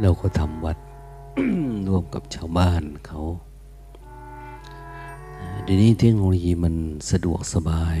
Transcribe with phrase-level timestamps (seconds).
[0.00, 0.78] เราก็ทำวัด
[1.86, 3.20] ร่วมกับชาวบ้านเขา
[5.64, 6.74] เดี๋ยวนี้เทคโนโลยีมัน
[7.10, 7.98] สะดวกสบาย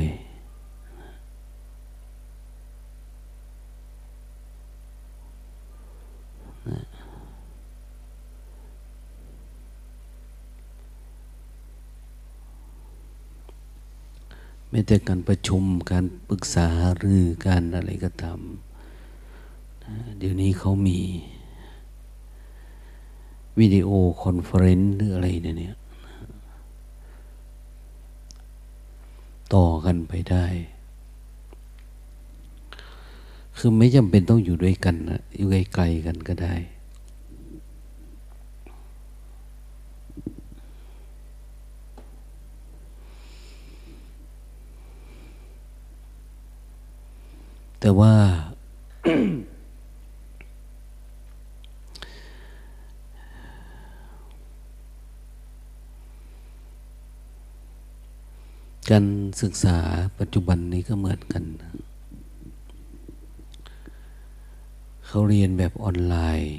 [14.68, 16.68] ไม่แต่การประชุมการปรึกษา
[16.98, 18.40] หรือการอะไรก็ตาม
[20.18, 20.98] เดี๋ยวนี้เขามี
[23.58, 25.76] video conference หรืออะไรเนี่ย
[29.54, 30.46] ต่อกันไปได้
[33.58, 36.54] คือไม่จำเป็นต้องอยู่ด้วยกันนะอยู่ไกลๆกันก็ได้
[47.80, 48.14] แต่ว่า
[58.92, 59.08] การ
[59.42, 59.76] ศึกษา
[60.18, 61.44] ปัจจุบันนี้ก็เหมือนกัน
[65.06, 66.54] เขาเรียนแบบออนไลน์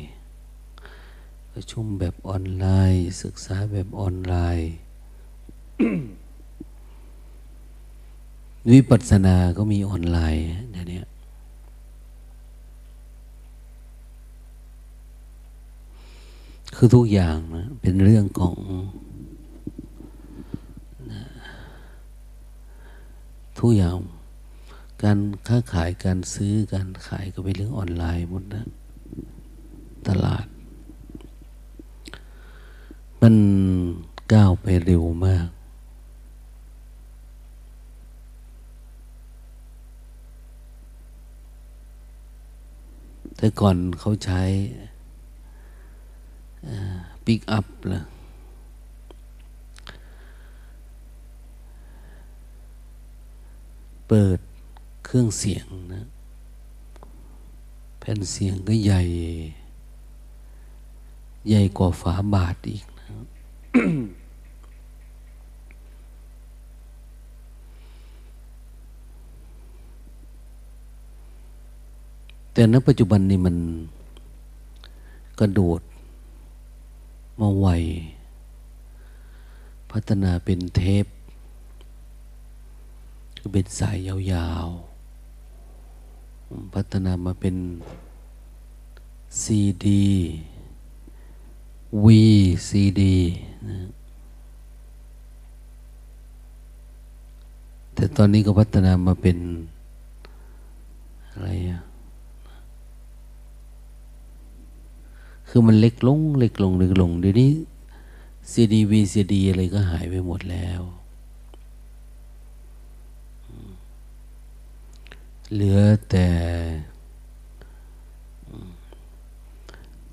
[1.54, 4.72] ประชุมแบบออนไลน์ ศึกษาแบบออนไลน์
[8.72, 11.02] วิปัสสนาก็มีออนไลน์เดี๋ยวนี้
[16.76, 18.56] คือทุกอย่างนะเป็นเรื่องของ
[23.66, 23.98] ทุกอย่าง
[25.04, 28.66] การค้าขายการซื้อการขายก็เป็นเรื่องออนไลน์หมดนะ
[30.08, 30.46] ตลาด
[33.22, 33.36] มัน
[34.34, 35.48] ก้าวไปเร็วมาก
[43.38, 44.44] แต่ก่อนเขาใช้
[47.26, 48.02] ปิกอัพละ
[54.16, 54.40] เปิด
[55.06, 56.06] เครื่องเสียงนะ
[58.00, 59.02] แผ่นเสียงก็ใหญ่
[61.48, 63.08] ใหญ่กว่าฝาบาทอีกนะ
[72.54, 73.56] แต่ณปัจจุบันนี้มัน
[75.40, 75.82] กระโดด
[77.40, 77.68] มาไว
[79.92, 81.06] พัฒนาเป็นเทป
[83.46, 87.56] คือเป็นสายยาวๆ พัฒนามาเป็น
[89.42, 90.06] ซีดี
[92.04, 92.22] วี
[92.68, 93.18] ซีดี
[93.68, 93.78] นะ
[97.94, 99.38] แต่ตอนนี้ก็พัฒนามาเป็น
[101.30, 101.82] อะไรอะ
[105.50, 107.52] คือมันเล็กลง เล็กลงเล็กลงเดี๋ยวนี้
[108.52, 110.82] ซีดีวีซีดีอะไรก็หายไปหมดแล้ว
[115.54, 116.28] เหลือแต่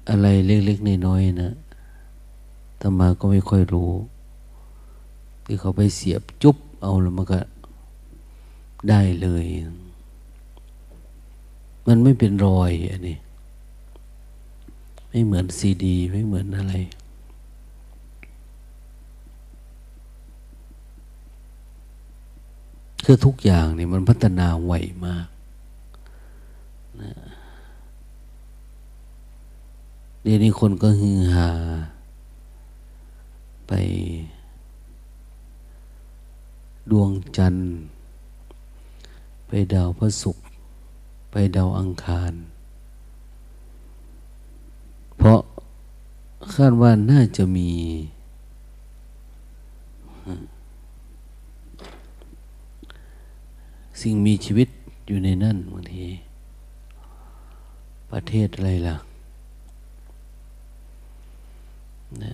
[0.09, 1.53] อะไรเล็กๆน้อยๆนะ
[2.81, 3.93] ตมาก็ไม่ค่อยรู้
[5.45, 7.41] ที่เขาไปเสียบจุ๊บเอาแล้วมันก็
[8.89, 9.45] ได้เลย
[11.87, 13.19] มันไม่เป็นรอยอันนี้
[15.09, 16.75] ไม่เหมือนซีดี ไม่เหมือนอะไร
[23.05, 24.73] คือทุกอย่างนี่มันพัฒนาไว
[25.07, 25.27] มาก
[27.03, 27.13] นะ
[30.23, 31.51] เดี๋ยวนี้คนก็ฮือฮา
[33.69, 33.73] ไป
[36.91, 37.69] ดวงจันทร์
[39.47, 40.45] ไปดาวพระศุกร์
[41.31, 42.33] ไปดาวอังคาร
[45.17, 45.41] เพราะ
[46.55, 47.71] คาดว่าน่าจะมี
[54.01, 54.69] สิ่งมีชีวิต
[55.07, 56.05] อยู่ในนั่นบางที
[58.13, 58.97] ประเทศอะไรล่ะ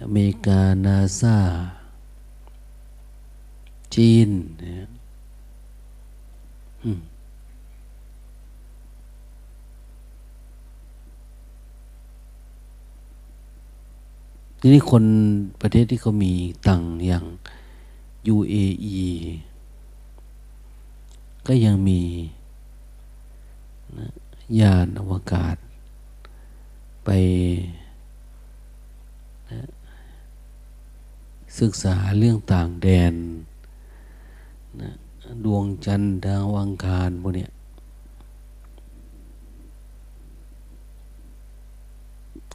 [0.05, 1.37] อเมริกา นาซา
[3.95, 4.31] จีน
[4.63, 4.89] นี่ย
[14.61, 15.05] ทีนี้คน
[15.61, 16.33] ประเทศที่เขามี
[16.69, 17.25] ตังอย่าง
[18.35, 19.11] UAE
[21.47, 22.01] ก็ยังมี
[23.99, 24.07] นะ
[24.61, 25.57] ยานอวกาศ
[27.07, 27.11] ไป
[29.51, 29.61] นะ
[31.61, 33.15] ศึกษาเรื่องต่างแดน
[34.81, 34.91] นะ
[35.45, 37.51] ดวงจันทร์ดาวอังคารพวกเนี้ย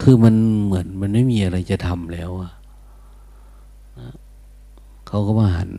[0.02, 2.52] คือมันเหมือนมันไม่มีอะไรจะทำแล้วอะ
[5.08, 5.72] เขาก็มาหัน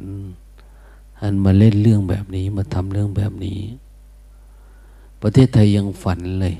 [1.20, 3.58] หันมาเล่นเรื่องแบบนี้มาทำเรื่องแบบนี้
[5.22, 6.54] ประเทศไทยยังฝันเลย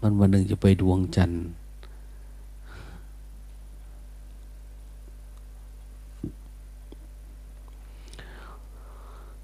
[0.00, 1.42] มันวันหนึ่งจะไปดวงจันทร์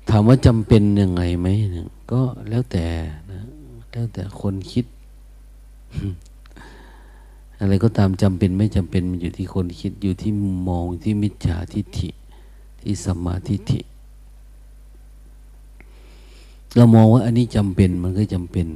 [0.09, 1.47] ถามว่าจำเป็นยังไงไหม
[2.12, 2.87] ก็แล้วแต่
[3.31, 3.41] นะ
[3.93, 4.85] แล้วแต่คนคิด
[7.61, 10.31] อะไรก็ตามจำเป็นไม่จำเป็นมันอยู่ที่คนคิดอยู่ที่
[10.69, 12.11] มองที่มิจฉาทิฏฐิ
[12.81, 13.81] ที่สัมมาทิฏฐิ
[16.77, 18.67] เรามองว่าอันนี้จำเป็นมันก็จำเป็น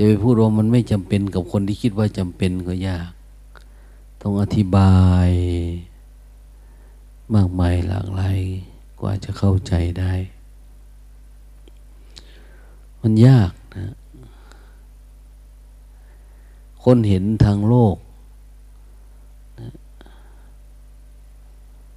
[0.00, 3.10] จะไปพูดว่ามันไม่จำเป็นกับคนที่คิดว่าจำเป็นก็ยาก
[4.20, 4.96] ต้องอธิบา
[5.28, 5.30] ย
[7.34, 8.38] มากมายหลากหลาย
[9.00, 10.12] กว่าจะเข้าใจได้
[13.00, 13.94] มันยากนะ
[16.84, 17.96] คนเห็นทางโลก
[19.60, 19.70] นะ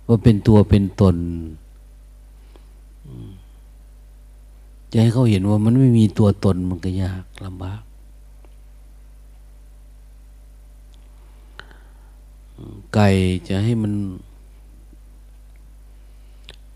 [0.08, 1.18] ว่าเป็นตัวเป็นตน
[4.92, 7.82] จะให้เขาเห็นว่ามันไม่มีตัวตนมันก็ยากลำบาก
[12.94, 13.08] ไก่
[13.48, 13.94] จะให้มัน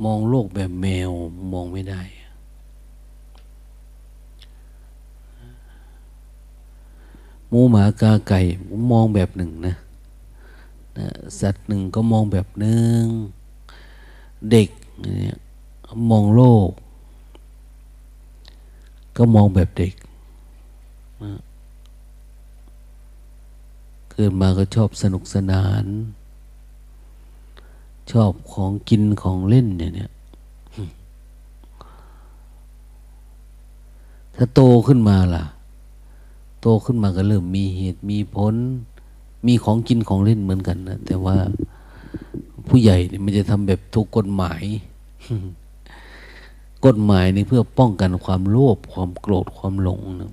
[0.04, 1.12] มองโลกแบบแมว
[1.54, 2.02] มองไม่ได้
[7.50, 8.40] หมูหมากาไก่
[8.92, 9.76] มองแบบหนึ่งนะ
[10.98, 11.08] นะ
[11.40, 13.04] สัตว์หนึ่งก็มองแบบหนึ่ง
[14.52, 14.70] เด็ก
[15.02, 15.38] เนี่ย
[16.10, 16.70] มองโลก
[19.18, 19.94] ก็มองแบบเด็ก
[21.24, 21.40] นะ
[24.15, 25.85] เกิดมาก็ชอบสนุกสนาน
[28.12, 30.12] ชอบของกินของเล่นเนี่ยเนี่ย
[34.35, 35.44] ถ้าโตขึ้นมาล่ะ
[36.62, 38.56] โตขึ้นมาก็เริ่มมีเหตุมีผล
[39.47, 41.38] มีของกินของเล่นเหมือนกันนะแต่ว่า
[42.67, 44.63] ผู้ใหญ่เนี่ยมันจะทำแบบถูกกฎหมาย
[46.85, 50.31] กฎหมายนี่เพื่อป้องกันความโลภความโกรธความหลงนะ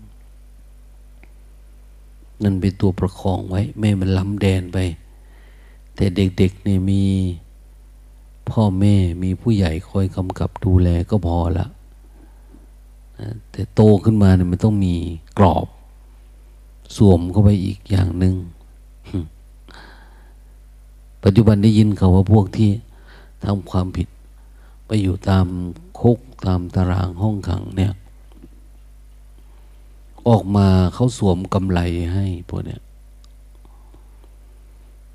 [2.43, 4.79] นั่นเป็นตัวประคองไว้ ไม่มันล้ำแดนไป
[5.94, 7.03] แต่เด็กๆเนี่ยมี
[8.50, 11.67] พ่อแม่มีผู้ใหญ่คอยกำกับดูแลก็พอละ
[13.50, 14.94] แต่โตขึ้นมาเนี่ยมันต้องมี
[15.39, 15.67] กรอบ
[16.97, 18.35] สวมเข้าไปอีกอย่างหนึง่ง
[21.25, 22.71] ปัจจุบันได้ยินเขาว่าพวกที่
[23.44, 24.09] ทำความผิด
[24.87, 25.47] ไปอยู่ตาม
[26.00, 27.93] คุกตามตารางห้องขังเนี่ย
[30.29, 31.81] ออกมาเขาสวมกำไร
[32.15, 32.81] ให้พวกเนี้ย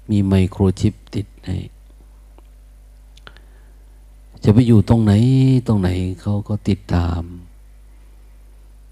[0.09, 1.57] มีไมโครชิปติดให้
[4.43, 5.13] จะไปอยู่ตรงไหน
[5.67, 5.89] ตรงไหน
[6.21, 7.23] เขาก็ติดตาม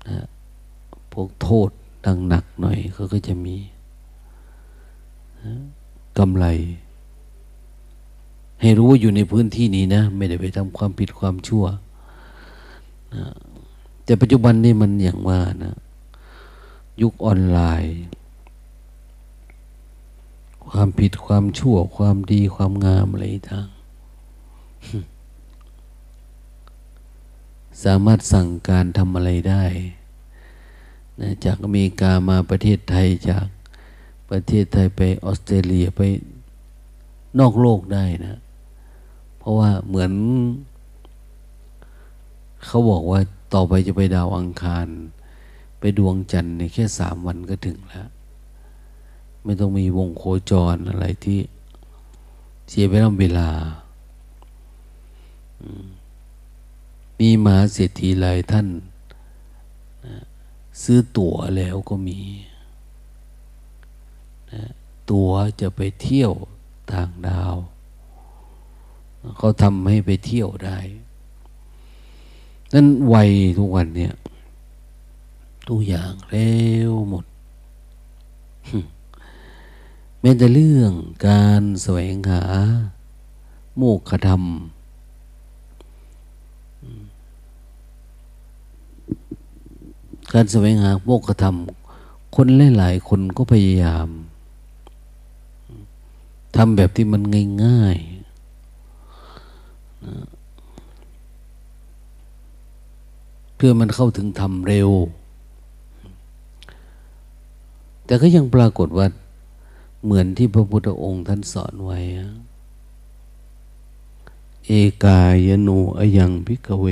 [0.08, 0.26] นะ
[1.14, 1.70] พวกโทษ
[2.06, 3.56] ดังหนักหน่อยเขาก็จะมี
[6.18, 6.46] กำไร
[8.62, 11.66] ให้รู้ว่าอยู่ในพื้นที่นี้นะ ไม่ได้ไปทำความผิดความชั่ว
[13.16, 13.26] นะ
[14.06, 15.76] แต่ปัจจุบันนี่มันอย่างว่านะ
[17.02, 17.98] ยุคออนไลน์
[20.70, 23.70] ความผิดความชั่วความดีความงามอะไรต่าง
[27.84, 29.64] สามารถสั่งการทำอะไรได้
[31.22, 33.46] นะจากอเมริกามาประเทศไทยจาก
[34.30, 36.02] ประเทศไทยไปออสเตรเลียไป
[37.40, 38.40] นอกโลกได้นะ
[39.38, 40.12] เพราะว่าเหมือน
[42.66, 43.20] เขาบอกว่า
[43.54, 44.88] ต่อไปจะไปดาวอังคาร
[46.00, 48.10] ดวงจันทร์ในแค่สามวันก็ถึงแล้ว
[49.44, 51.40] ไม่ต้องมีวงโคจรอะไรที่
[52.70, 53.50] เสียไปแล้วเวลา
[57.20, 58.68] มีมหาเศรษฐีหลายท่าน
[60.06, 60.16] นะ
[60.82, 62.20] ซื้อตั๋วแล้วก็มี
[64.52, 64.64] นะ
[65.12, 65.30] ตั๋ว
[65.62, 66.32] จะไปเที่ยว
[66.92, 67.56] ทางดาว
[69.38, 70.78] เขาทำให้ไปเที่ยวได้
[72.74, 74.14] นั่นวัยทุกวันเนี่ย
[75.68, 76.54] ทุกอย่างเร็
[76.90, 77.26] วหมด
[80.22, 80.92] แม้แต่เรื่อง
[81.28, 82.44] การแสวงหา
[83.78, 84.44] โมกขธรรม
[90.34, 91.56] การแสวงหาโมกขธรรม
[92.36, 94.08] คนหลายๆคนก็พยายาม
[96.56, 97.22] ทำแบบที่มัน
[97.64, 98.16] ง่ายๆ
[103.56, 104.90] เพื่อมันเข้าถึงธรรมเร็ว
[108.06, 109.08] แต่ก็ยังปรากฏว่า
[110.04, 112.00] เหมือนที่พระพุทธองค์ท่านสอนไว้
[114.66, 114.72] เอ
[115.06, 116.86] กายโนอยังพิกเว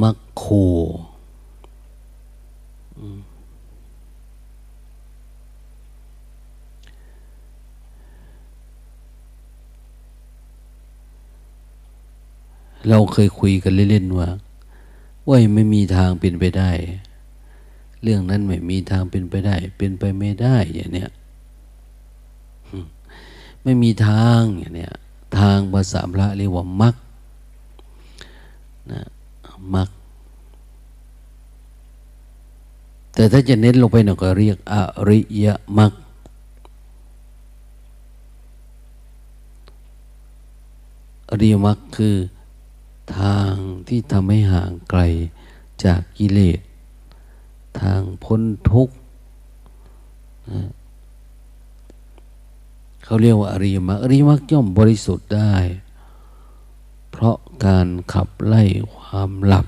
[0.00, 0.44] มัคโค
[12.88, 14.28] เราเคยคุยกันเล่นๆว่า
[15.28, 16.70] ว่าไม่มีทางเป็นไปได้
[18.02, 21.10] เรื่องนั้นไม่มีทางเป็นไปได้ เป็นไปไม่ได้อย่างเนี้ย
[23.62, 24.94] ไม่มีทางอย่างเนี้ย
[25.38, 26.96] ทางภาษาพระเรียกว่ามัก
[28.92, 29.02] นะ
[29.74, 29.90] มัก
[33.14, 34.74] แต่ถ้าจะเน้นลงไปหน่อยก็เรียกอ
[35.08, 35.46] ริย
[35.78, 35.92] มัก
[41.30, 42.16] อริยมักคือ
[43.18, 43.52] ทาง
[43.88, 45.00] ที่ทำให้ห่างไกล
[45.84, 46.58] จากกิเลส
[47.80, 48.94] ทางพ้นทุกข์
[53.04, 55.54] เขาเรียกว่าอริยมรรคอริยมรรคย่อมบริสุทธิ์ได้
[57.10, 58.62] เพราะการขับไล่
[58.94, 59.66] ความหลับ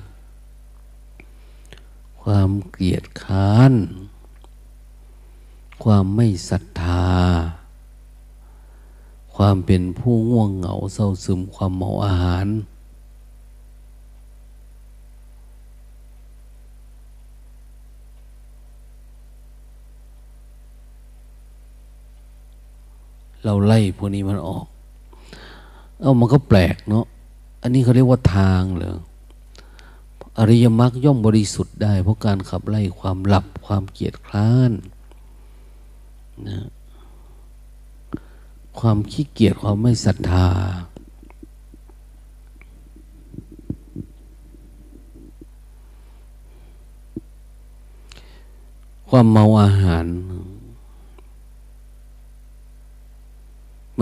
[2.23, 3.73] ความเกลียดค้าน
[5.83, 7.11] ความไม่ศรัทธา
[9.35, 12.47] ความเป็นผู้ง่วงเหงาเศร้าซึมความเมาอาหาร
[23.45, 24.67] เราไล่พวกนี้มันออก
[26.01, 27.05] เอ้ามันก็แปลกเนาะ
[27.63, 28.97] อันนี้เขาเรียกว่าทางเหรอ
[30.39, 34.73] อริยมรรคย่อมบริสุทธิ์ได้ เพราะการขับไล่ความหลับความเกียดคร้าน
[36.49, 36.59] นะ
[38.79, 40.49] ความขี้เกียจความไม่ศรัทธา
[49.09, 50.07] ความเมาอาหาร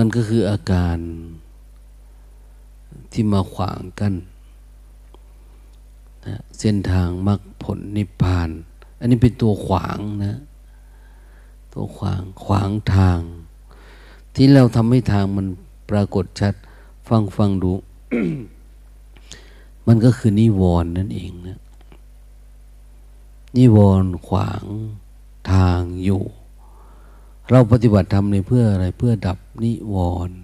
[0.03, 0.99] มันก็คืออาการ
[3.13, 4.13] ที่มาขวางกัน
[6.27, 8.51] นะเส้นทางมรรคผลนิพพาน
[8.99, 10.39] อันนี้เป็นตัวขวางนะ
[11.73, 13.21] ตัวขวางขวางทาง
[14.35, 15.47] ที่เราทำให้ทางมัน
[15.91, 16.55] ปรากฏชัด
[17.09, 17.73] ฟังฟังดู
[19.87, 21.61] มันก็คือนิวรณ์นั่นเองนะ
[23.57, 24.65] นิวรณ์ขวาง
[25.53, 26.23] ทางอยู่
[27.51, 29.97] เราปฏิบัติธรรมในเพื่ออะไรเพื่อดับนิว
[30.29, 30.39] รณ์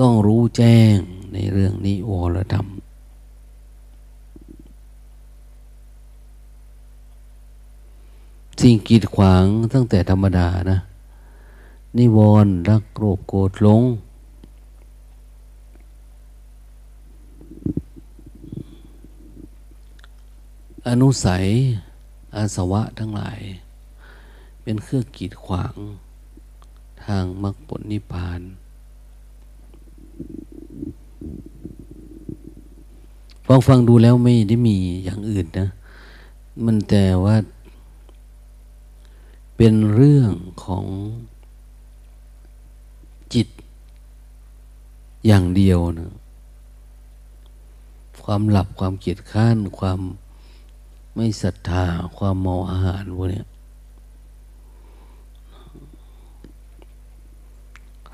[0.00, 0.96] ต้องรู้แจ้ง
[1.32, 2.66] ในเรื่องนิวรธรรม
[8.60, 10.78] สิ่งกีดขวางตั้งแต่ธรรมดานะ
[11.98, 13.82] นิวรณ์รักโกรธโกรธหลง
[20.88, 21.46] อนุสัย
[22.36, 23.40] อาสวะทั้งหลาย
[24.68, 25.74] เป็นเครื่องกีดขวาง
[27.04, 28.40] ทางมรรคผลนิพพาน
[33.46, 35.68] ฟังฟังดูแล้วไม่ได้มีอย่างอื่นนะ
[36.64, 37.36] มันแต่ว่า
[39.56, 40.32] เป็นเรื่อง
[40.64, 40.86] ของ
[43.34, 43.48] จิต
[45.26, 46.12] อย่างเดียวนะ
[48.24, 50.00] ความหลับความเกียดข้าน ความ
[51.14, 51.84] ไม่ศรัทธา
[52.18, 53.42] ความเมาอาหารพวกนี้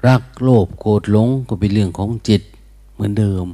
[0.06, 2.42] รักโลภโกรธหลงก็เป็นเรื่องของจิต
[2.92, 3.46] เหมือนเดิม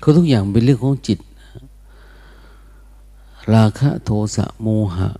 [0.00, 1.18] เขาทุกอย่างเป็นเรื่องของจิต
[3.54, 5.10] ราคะโทสะโมหะ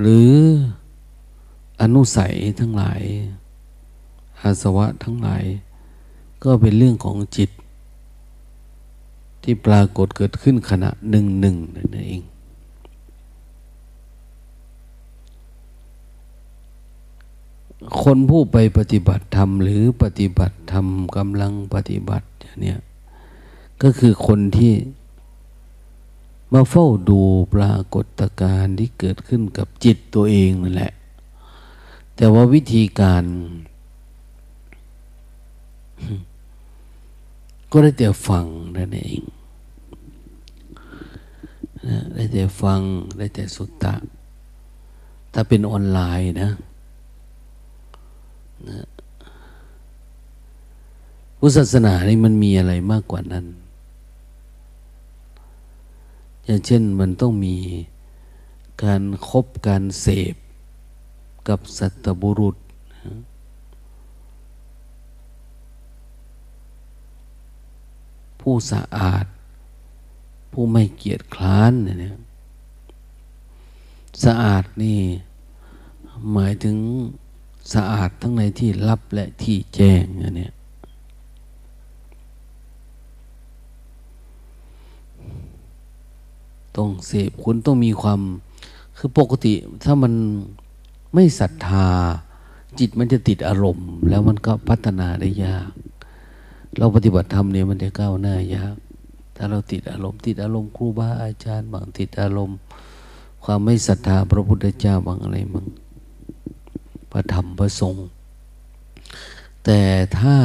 [0.00, 0.32] หรือ
[1.80, 3.02] อนุสัยทั้งหลาย
[4.40, 5.44] อาสวะทั้งหลาย
[6.44, 7.50] ก็เป็นเรื่องของจิต
[9.42, 12.22] ที่ปรากฏเกิดขึ้นขณะหนึ่งหนึ่งนั่นเอง
[18.02, 20.86] คนผู้ไปปฏิบัติธรรม หรือปฏิบัติธรรม
[21.16, 22.26] กำลังปฏิบัติ
[22.60, 22.78] เนี่ย
[23.82, 24.74] ก็คือคนที่
[26.52, 27.20] มาเฝ้าดู
[27.54, 30.92] ปรากฏการณ์ที่เกิดขึ้นกับจิตตัวเองนั่นแหละ
[32.16, 33.24] แต่ว่าวิธีการ
[37.70, 38.46] ก็ได้แต่ฟัง
[38.76, 39.22] นั่นเอง
[42.14, 42.80] ได้แต่ฟัง
[43.18, 43.94] ได้แต่สุตตะ
[45.32, 46.50] ถ้าเป็นออนไลน์นะ
[48.68, 48.86] นะ
[51.38, 53.46] พุทธศาสนานี่มันมีอะไรมากกว่านั้น
[56.44, 57.56] อย่างเช่นมันต้องมี
[58.82, 60.34] การครบการเสพ
[61.48, 62.56] กับสัตบุรุษ
[68.40, 69.26] ผู้สะอาด
[70.52, 72.14] ผู้ไม่เกียจคร้านเนี่ย
[74.24, 75.00] สะอาดนี่
[76.32, 76.76] หมายถึง
[77.72, 80.48] สะอาดทั้งในที่ลับและที่แจ้งอันนี้
[86.76, 88.20] ต้องเสพคุณต้องมีความ
[88.98, 89.54] คือปกติ
[89.84, 90.12] ถ้ามัน
[91.14, 91.88] ไม่ศรัทธา
[92.78, 95.70] จิตมันจะติดอารมณ์ แล้วมันก็พัฒนาได้ยาก
[96.78, 98.74] เราปฏิบัติธรรมเนี่ยมันจะก้าวหน้ายาก
[99.36, 102.56] ถ้าเราติดอารมณ์ติดอารมณ์ครูบาอาจารย์บางติดอารมณ์
[103.44, 105.64] ความไม่ศรัทธาพระพุทธเจ้าบางอะไรบาง
[107.12, 108.06] พระธรรมพระสงฆ์
[109.64, 109.80] แต่
[110.18, 110.36] ถ้า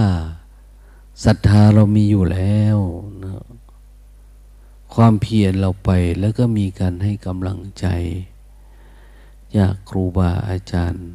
[1.26, 2.78] ศรัทธาเรามีอยู่แล้ว
[3.24, 3.44] นะ
[4.94, 7.86] ความเพียรเราไปแล้วก็มีการให้กำลังใจ
[9.58, 11.08] จากครูบาอาจารย์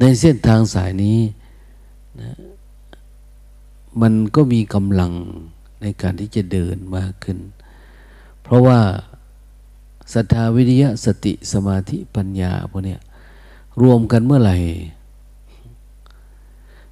[0.00, 1.18] ในเส้นทางสายนี้
[2.20, 2.32] นะ
[4.02, 5.12] มันก็มีกำลัง
[5.82, 7.38] ในการที่จะเดินมากขึ้น
[8.42, 8.80] เพราะว่า
[10.12, 12.96] ศรัทธาวิริยะสติสมาธิปัญญาพวกนี้
[13.82, 14.56] รวมกันเมื่อไหร่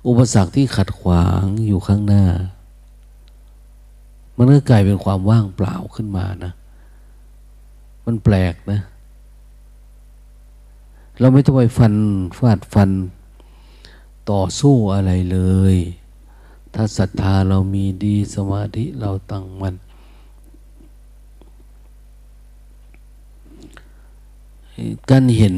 [0.06, 2.24] อุปสรรคที่ขัดขวางอยู่ข้างหน้า
[4.36, 6.52] มันก็กลายเป็นความว่างเปล่าขึ้นมานะ
[8.04, 8.80] มันแปลกนะ
[11.20, 11.94] เราไม่ต้องไปฟัน
[12.38, 12.90] ฟาดฟัน
[14.30, 15.38] ต่อสู้อะไรเล
[15.74, 15.76] ย
[16.74, 19.74] ถ้าศรัทธาเรามีดีสมาธิเราตั้งมัน
[25.10, 25.56] การเห็น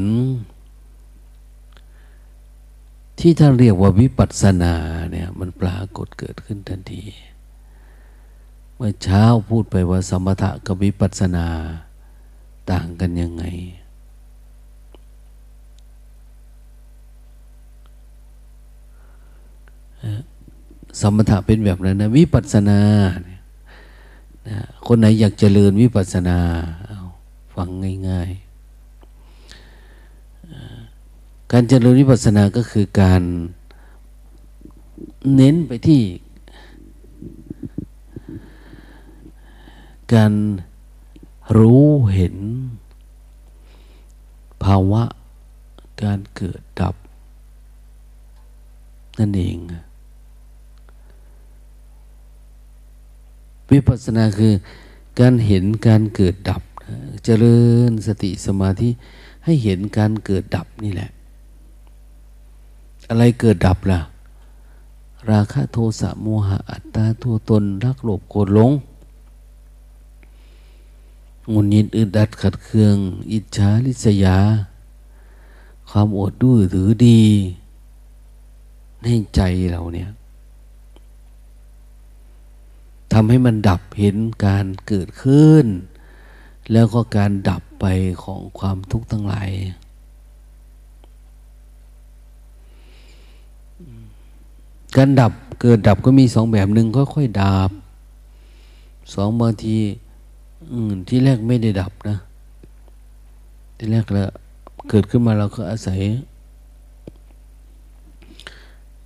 [3.19, 4.75] ที่ท่านเรียกว่าวิปัสสนา
[5.11, 7.03] เนี่ยมันปรากฏเกิดขึ้นทันที
[8.75, 11.47] เมื่อเช้าพูดไปว่าสมถะกับวิปัสสนา
[12.71, 13.43] ต่างกันยังไง
[21.01, 22.79] สมถะเป็นแบบนั้นนะวิปัสสนา
[24.87, 26.39] คนไหนอยากเจริญวิปัสสนา
[26.85, 26.99] เอา
[27.55, 27.69] ฟัง
[28.09, 28.48] ง่าย ๆ
[31.51, 33.23] การเจริญวิปัสสนาก็คือการ
[35.35, 36.01] เน้นไปที่
[40.13, 40.33] การ
[41.57, 42.35] รู้เห็น
[44.63, 45.03] ภาวะ
[46.03, 46.95] การเกิดดับ
[49.19, 49.57] นั่นเอง
[53.71, 54.53] วิปัสสนาคือ
[55.19, 56.61] การเห็นการเกิดดับ
[57.25, 57.59] เจริ
[57.89, 58.89] ญสติสมาธิ
[59.45, 61.11] ให้เห็นการเกิดดับนี่แหละ
[63.09, 64.01] อะไรเกิดดับล่ะ
[65.29, 68.71] ราคะโทสะโมหะอัตตาตัวตนรักโลภโกรธหลง
[71.51, 72.95] งุนยินอึดดัดขัดเคือง
[73.31, 74.37] อิจฉาลิษยา
[75.89, 77.21] ความอดดื้อถือดี
[79.01, 80.09] ในใจเราเนี่ย
[83.11, 85.65] ทำให้มันดับเห็นการเกิดขึ้น
[86.71, 87.85] แล้วก็การดับไป
[88.23, 89.49] ของความทุกข์ทั้งหลาย
[94.95, 97.71] การดับเกิดดับก็มีสองแบบหนึ่งค่อยๆดับ
[99.13, 99.77] สองบางที
[101.07, 102.17] ที่แรกไม่ได้ดับนะ
[103.77, 104.29] ที่แรกแล้ว
[104.89, 105.99] เกิดขึ้นมาเราก็อาศัย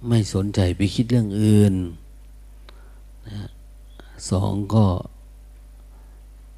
[0.08, 1.74] ไม่สนใจไปคิดเรื่องอื่น
[3.28, 3.48] นะ
[4.30, 4.86] สองก็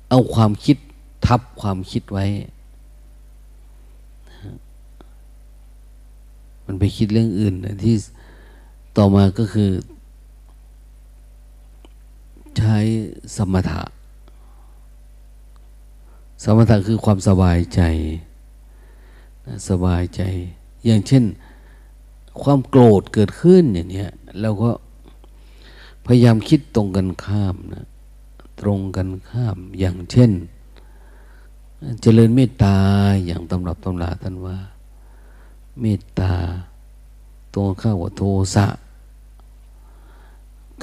[0.10, 0.78] เอาความคิด
[1.26, 2.26] ทับความคิดไว้
[6.66, 7.96] มันไปคิดเรื่องอื่นนะที่
[8.98, 9.72] ต่อมาก็คือ
[12.58, 12.78] ใช้
[13.36, 13.82] สมถะ
[16.44, 17.82] สมถะคือความสบายใจ
[19.70, 20.22] สบายใจ
[20.86, 21.24] อย่างเช่น
[22.42, 24.06] ความโกรธเกิดขึ้นอย่างนี้
[24.42, 24.72] เราก็
[26.06, 27.86] พยายามคิดตรงกันข้ามนะ
[28.62, 30.32] ตรงกันข้ามอย่างเช่น
[32.02, 32.78] เจริญเมตตา
[33.26, 34.58] อย่างตำรับตำราท่านว่า
[35.82, 36.34] เมตตา
[37.54, 38.24] ตรงข้ามกับโท
[38.56, 38.66] สะ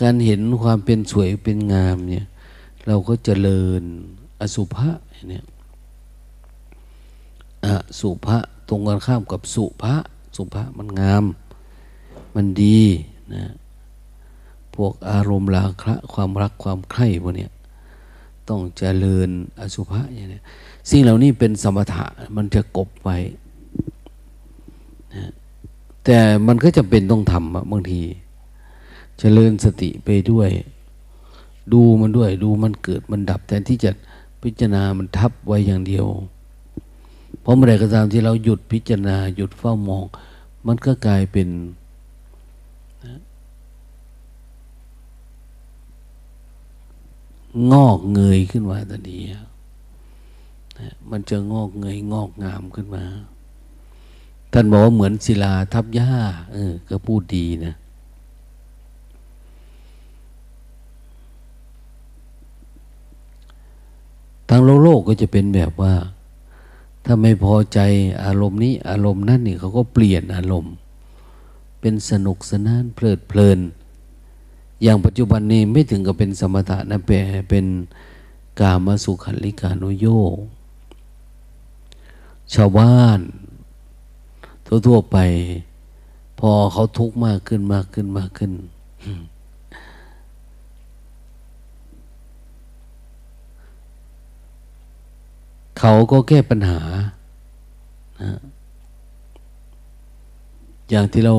[0.00, 2.26] การเห็นความเป็นสวยเป็นงามเนี่ย
[2.86, 3.82] เราก็เจริญ
[4.40, 4.88] อสุภะ
[5.28, 5.44] เนี่ย
[7.64, 7.68] อ
[8.00, 9.94] สุภะตรงกันข้ามกับสุภะ
[10.36, 11.24] สุภะมันงาม
[12.34, 12.80] มันดี
[13.34, 13.44] นะ
[14.74, 17.52] พวกอารมณ์ราคะความรักความใคร่พวกเนี้ย
[18.48, 19.28] ต้องเจริญ
[19.60, 20.40] อสุภะอย่างนี้
[20.90, 22.04] สิ่งเหล่านี้เป็นสมถะ
[22.36, 23.18] มันจะกบไว้
[25.14, 25.32] นะ
[26.04, 28.00] แต่มันก็จะเป็นต้องทำบางที
[29.24, 30.50] เจริญสติไปด้วย
[31.72, 33.90] ดูมันด้วย ดูมันเกิดมันดับ แทนที่จะ
[34.42, 36.06] พิจารณามันทับไว้อย่างเดียว
[37.40, 40.04] เพราะเมื่อไรก็ตามที่เราหยุดพิจารณาหยุดเฝ้ามอง
[40.66, 41.48] มันก็กลายเป็น
[47.72, 49.18] งอกเงยขึ้นมาทันที
[51.10, 53.04] มันจะงอกเงยงอกงามขึ้นมา
[54.52, 56.12] ท่านบอกว่าเหมือนศิลาทับหญ้า
[56.52, 57.74] เออ ก็พูดดีนะ
[64.54, 65.94] ทางโลกโลกก็จะเป็นแบบว่า
[67.04, 67.78] ถ้าไม่พอใจ
[68.24, 70.74] อารมณ์นี้อารมณ์นั่นนี่เขาก็เปลี่ยนอารมณ์
[71.80, 73.58] เป็นสนุกสนานเพลิดเพลิน
[74.82, 77.66] อย่างปัจจุบันนี้ไม่ถึงกับเป็นสมถะนะเป็นเป็น
[78.60, 80.06] กามาสุขันลิกานุโย
[82.54, 83.20] ชาวบ้าน
[84.86, 85.18] ทั่วๆไป
[86.38, 88.52] พอเขาทุกข์มากขึ้นมากขึ้นมากขึ้น
[95.84, 96.80] เขาก็แก้ปัญหา
[98.22, 98.38] นะ
[100.90, 101.34] อย่างที่เรา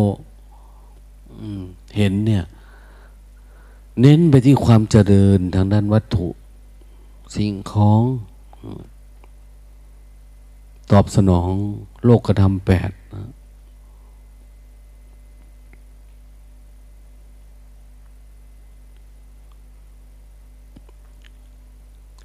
[1.97, 2.43] เห็นเนี่ย
[4.01, 6.27] เน้นไปที่ความเจริญทางด้านวัตถุ
[7.35, 8.01] สิ่งของ
[10.91, 11.51] ตอบสนอง
[12.03, 13.29] โลกกระทำแปดนะ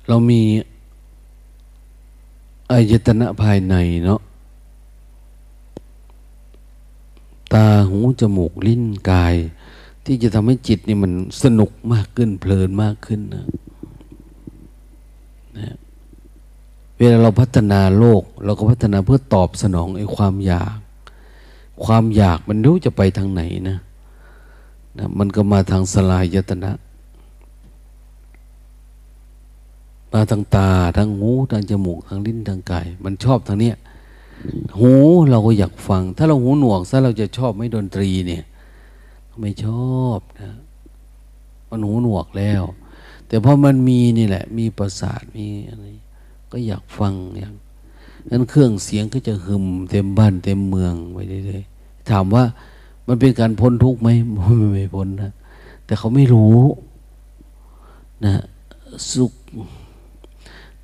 [0.09, 0.43] เรามี
[2.71, 4.21] อายตนะภายในเนาะ
[7.53, 9.35] ตาหูจมูกลิ้นกาย
[10.05, 13.47] ที่จะทำให้จิตนี่มันสนุกมากขึ้น เพลินมากขึ้นนะ
[15.59, 15.77] นะ
[16.97, 20.77] เวลาเราพัฒนาโลก เราก็พัฒนาเพื่อตอบสนองไอ้ความอยาก
[21.85, 23.79] ความอยากมันรู้จะไปทางไหนนะ
[24.99, 26.71] นะ มันก็มาทางสลายยตนะ
[30.13, 33.77] มาทางตาทางหูทางจมูกทางลิ้นทางกาย มันชอบทางเนี้ย
[34.79, 34.93] หู
[35.31, 38.45] เราก็อยากฟัง ถ้าเราหูหนวกซะเราจะชอบไม่ดนตรีเนี่ย
[39.41, 39.67] ไม่ช
[39.97, 40.51] อบนะ
[41.71, 42.63] มันหูหนวกแล้ว
[43.29, 45.87] แต่พอมันมีนี่แหละ มีประสาทมีอะไร
[46.53, 47.55] ก็อยากฟังอย่าง
[48.31, 52.45] นั้นเครื่องเสียงก็จะหึมเต็มบ้านเต็มเมืองไปเรื่อยๆถามว่า
[53.09, 55.33] มันเป็นการพ้นทุกข์ไหมไม่ไม่พ้นนะ
[55.85, 56.59] แต่เขาไม่รู้
[58.25, 58.35] นะ
[59.13, 59.33] สุข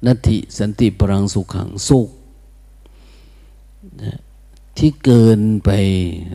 [0.07, 2.09] นัตถิสันติปรังสุขขังสุข
[4.03, 4.19] นะ
[4.79, 5.71] ที่เกินไป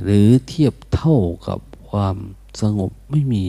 [0.04, 2.16] หรือเทียบเท่ากับความ
[2.62, 3.46] สงบไม่มี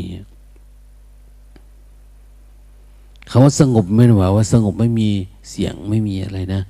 [3.30, 5.08] คำว่าสงบไม่ได้หมายว่าสงบไม่มี
[5.50, 6.62] เสียงไม่มีอะไรนะ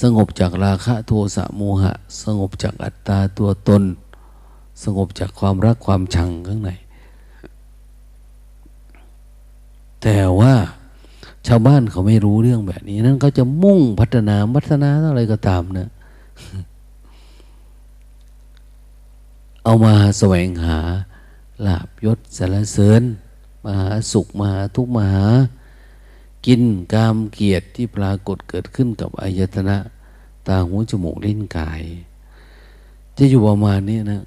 [0.00, 1.92] สงบจากราคะโทสะโมหะ
[2.22, 3.82] สงบจากอัตตาตัวตน
[4.84, 6.70] สงบจากความรักความชังข้างใน
[10.02, 10.54] แต่ว่า
[11.46, 15.88] ชาวบ้านเขาไม่รู้เรื่องแบบนี้ นั้นเขาจะมุ่งพัฒนาพัฒนาอะไรก็ตามนะ
[19.64, 20.78] เอามาแสวงหา
[21.66, 23.02] ลาบยศสารเสริญ
[23.64, 25.26] มาหาสุขมาหาทุกมาหา
[26.46, 29.76] กินกามเกียรติที่ปรากฏเกิดขึ้นกับอายตนะ
[30.46, 31.82] ตาหูจมูกลิ้นกาย
[33.16, 34.22] จะอยู่ประมาณนี้นะ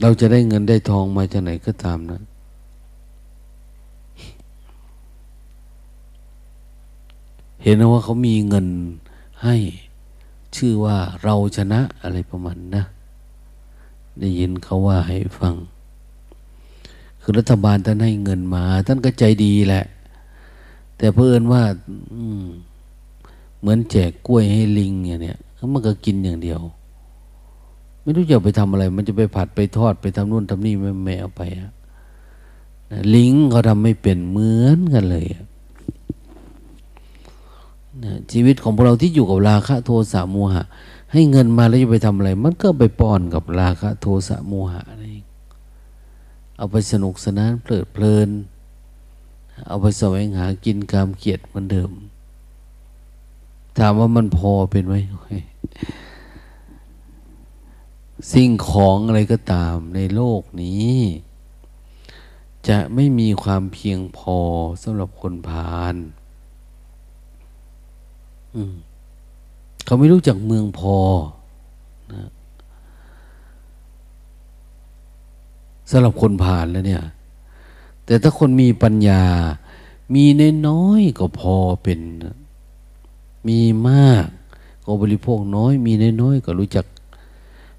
[0.00, 2.20] เราจะได้เงินได้ทองมาจากไหนก็ตามนะ
[7.64, 8.66] เห็นว่าเขามีเงิน
[9.44, 9.56] ให้
[10.56, 12.82] ชื่อว่าเราชนะอะไรประมาณนะ
[14.20, 15.54] ได้ยินเขาว่าให้ฟัง
[17.20, 19.84] คือรัฐบาลท่านให้เงินมา ท่านก็ใจดีแหละ
[20.98, 21.62] แต่เพื่อนว่า
[23.60, 25.38] เหมือนแจกกล้วยให้ลิงอย่างเนี้ย
[25.72, 26.60] มันก็กินอย่างเดียว
[28.00, 31.70] ไม่รู้จะไปทำอะไร มันจะไปผัดไปทอดไปทำนู่นทำนี่ไม่ไม่เอาไปอะ
[33.14, 35.44] ลิงเขาทำไม่เป็นเหมือนกันเลยอะ
[38.32, 40.64] ชีวิตของพวกเราที่อยู่กับราคะโทสะโมหะ
[41.12, 45.18] ให้เงินมาแล้วจะไปทำอะไร มันก็ไปป้อนกับราคะโทสะโมหะนี่
[46.56, 48.28] เอาไปสนุกสนานเพลิดเพลิน
[49.66, 51.90] เอาไปแสวงหากินกามเกียรติเหมือนเดิม
[53.78, 54.94] ถามว่ามันพอเป็นไหม
[58.32, 60.96] สิ่งของอะไรก็ตามในโลกนี้
[62.68, 64.38] จะไม่มีความเพียงพอ
[64.82, 65.94] สำหรับคนพาล
[69.84, 70.96] เขาไม่รู้จักเมืองพอ
[72.12, 72.28] นะ
[75.90, 77.04] สำหรับคนผ่านแล้วเนี่ย
[78.04, 79.22] แต่ถ้าคนมีปัญญา
[80.14, 80.24] มี
[80.68, 82.00] น้อยก็พอเป็น
[83.48, 84.26] มีมาก
[84.84, 86.86] ก็บริโภคน้อย มีน้อยก็รู้จัก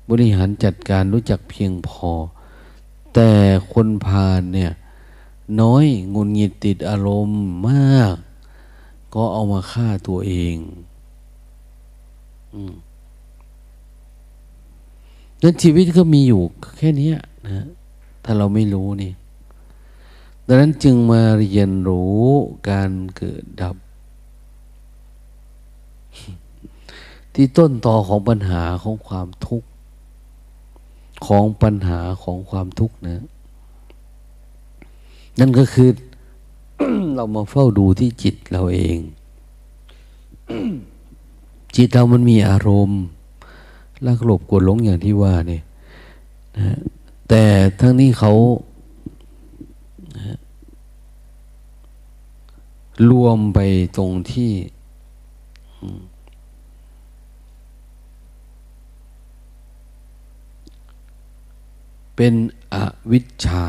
[0.09, 2.09] บริหารจัดการรู้จักเพียงพอ
[3.13, 3.31] แต่
[3.73, 4.71] คนพาลเนี่ย
[5.61, 8.15] น้อยงุนงิดติดอารมณ์มาก
[9.17, 10.55] ก็เอามาฆ่าตัวเอง
[15.41, 16.41] นั้นชีวิตก็มีอยู่
[16.77, 17.11] แค่นี้
[17.45, 17.65] นะ
[18.23, 19.11] ถ้าเราไม่รู้นี่
[20.47, 22.21] ดังนั้นจึงมาเรียนรู้
[22.69, 23.75] การเกิดดับ
[27.33, 29.67] ที่ต้นต่อของปัญหาของความทุกข์
[31.27, 33.23] ของปัญหาของความทุกข์นะ
[35.39, 35.89] นั่นก็คือ
[37.15, 38.97] เรามาเฝ้าดูที่จิตเราเอง
[41.75, 43.01] จิตเรามันมีอารมณ์
[44.05, 45.63] ลักหลบกดหลงอย่างที่ว่าเนี่ย
[46.57, 46.77] นะ
[47.29, 47.43] แต่
[47.79, 48.33] ทั้งนี้เขา
[50.17, 50.37] นะ
[53.09, 53.59] รวมไป
[53.97, 54.51] ตรงที่
[62.15, 62.33] เป็น
[62.73, 62.75] อ
[63.11, 63.65] วิชชา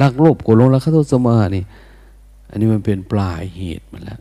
[0.00, 1.64] ลักโลภโกรธลงแล้วข้าโทษสมานี่
[2.48, 4.20] อันนี้มันเป็นปลายเหตุมันแล้ว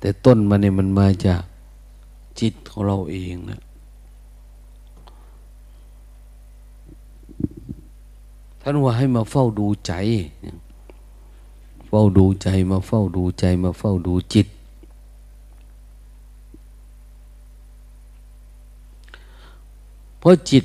[0.00, 1.42] แต่ต้นมันเนี่ยมันมาจาก
[2.40, 3.60] จิตของเราเองนะ
[8.60, 9.92] ท่านว่าให้มาเฝ้าดูใจ
[11.88, 14.46] เฝ้าดูใจมาเฝ้าดูใจมาเฝ้าดูจิต
[20.18, 20.64] เพราะจิต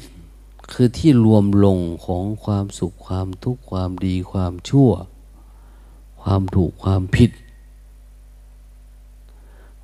[0.72, 4.92] คือที่รวมลงของความสุขความทุกข์ความดีความชั่ว
[6.22, 7.32] ความถูกความผิด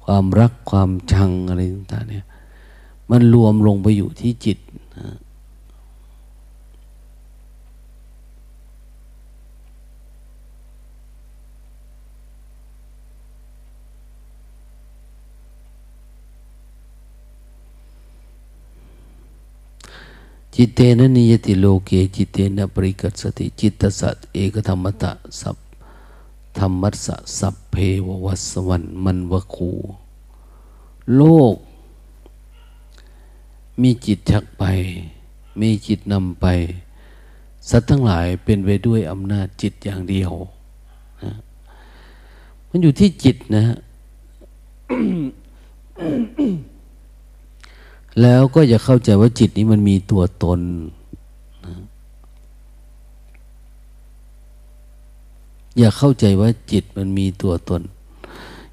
[0.04, 2.26] ความรักความชังอะไรต่างๆเนี่ย
[3.12, 4.58] มันรวมลงไปอยู่ที่จิต
[4.96, 5.16] นะ
[20.58, 25.58] จิตเตนะนิยติโลเกจิตเตนะปริกัสติจิตตสัตเอกธรรมตะสัพ
[26.58, 29.72] ธรรมัสสะสัพเพววัสวรรมันวคู
[31.16, 31.22] โล
[31.54, 31.56] ก
[33.82, 34.64] มีจิตชักไป
[35.60, 36.46] มีจิตนำไป
[37.70, 40.32] สัตว์ทั้งหลายเป็นไปด้วยอำนาจจิตอย่างเดียว
[41.24, 41.32] นะ
[42.70, 43.64] มันอยู่ที่จิตนะ
[48.22, 50.60] แล้วก็อย่าเข้าใจว่าจิตนี้มันมีตัวตน
[51.66, 51.74] นะ
[55.78, 57.82] อย่าเข้าใจว่าจิตมันมีตัวตน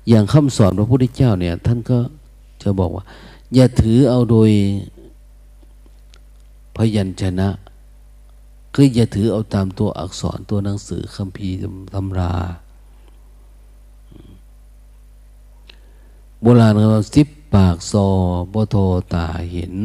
[0.08, 1.98] อย่างคำสอนพระพุทธเจ้าเนี่ย ท่านก็
[2.62, 3.04] จะบอกว่า
[3.54, 4.50] อย่าถือเอาโดย
[6.76, 7.48] พยัญชนะ
[8.74, 11.56] คืออย่าถือเอาตามตัวอักษรตัวหนังสือคัมภีร์
[11.94, 12.32] ตำรา
[16.42, 18.08] โบราณเขาสิบ ปากซอ
[18.52, 19.76] บทอตาเห็น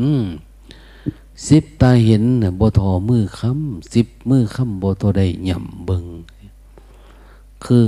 [1.48, 2.24] สิบตาเห็น
[2.60, 6.06] บทอมือค้ำสิบมือค้ำบทอได้หย่ำเบิง
[7.64, 7.84] คือ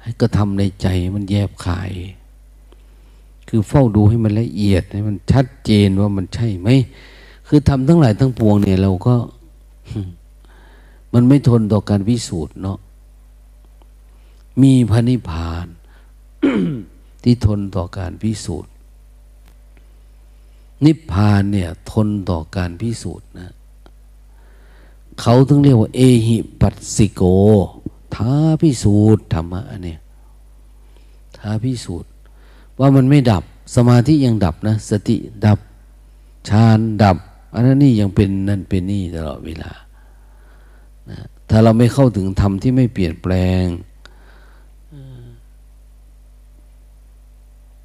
[0.00, 1.92] ให้กระทำในใจมันแยบขาย
[3.48, 6.68] คือเฝ้าดูให้มันละเอียดให้มันชัดเจนว่ามันใช่ไหม
[7.46, 9.16] คือทำทั้งหลายทั้งปวงเนี่ยเราก็
[11.12, 12.78] มันไม่ทนต่อการพิสูจน์เนาะ
[14.62, 15.66] มีพระนิพพาน
[17.22, 18.70] ที่ทนต่อการพิสูจน์
[20.84, 23.52] นิพพานเนี่ยทนต่อการพิสูจน์นะ
[25.20, 27.22] เขาต้องเรียกว่า เอหิปัสสิโก
[28.14, 30.00] ท้าพิสูจน์ธรรมะเนี่ย
[31.38, 32.10] ท้าพิสูจน์
[32.78, 35.58] ว่ามันไม่ดับสมาธิยังดับนะ สติดับ
[36.48, 37.16] ฌานดับ
[37.54, 39.72] อันนั้นนี่ยังเป็นนั่นเป็นนี่ตลอดเวลา
[41.10, 43.64] นะถ้าเราไม่เข้าถึงธรรมที่ไม่เปลี่ยนแปลง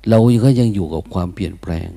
[0.10, 1.90] เราก็ยังอยู่กับความเปลี่ยนแปลง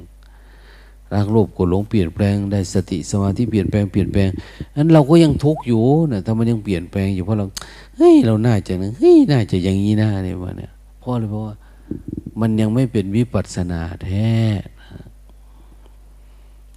[1.15, 4.29] รักโลภกดหลงเปลี่ยนแปลงได้สติสมาธิเปลี่ยนแปลงเปลี่ยนแปลง
[4.77, 7.45] นั้นเราก็ยังทุกข์อยู่นะถ้ามันยังเปลี่ยนแปลงอยู่เพราะเรา
[7.97, 11.55] เฮ้ยเราน่าจะนะเฮ้ยน่าจะอย่างนี้นะเนี่ยว่าเนี่ยเพราะอะไรเพราะว่า
[12.41, 14.31] มันยังไม่เป็นวิปัสสนาแท้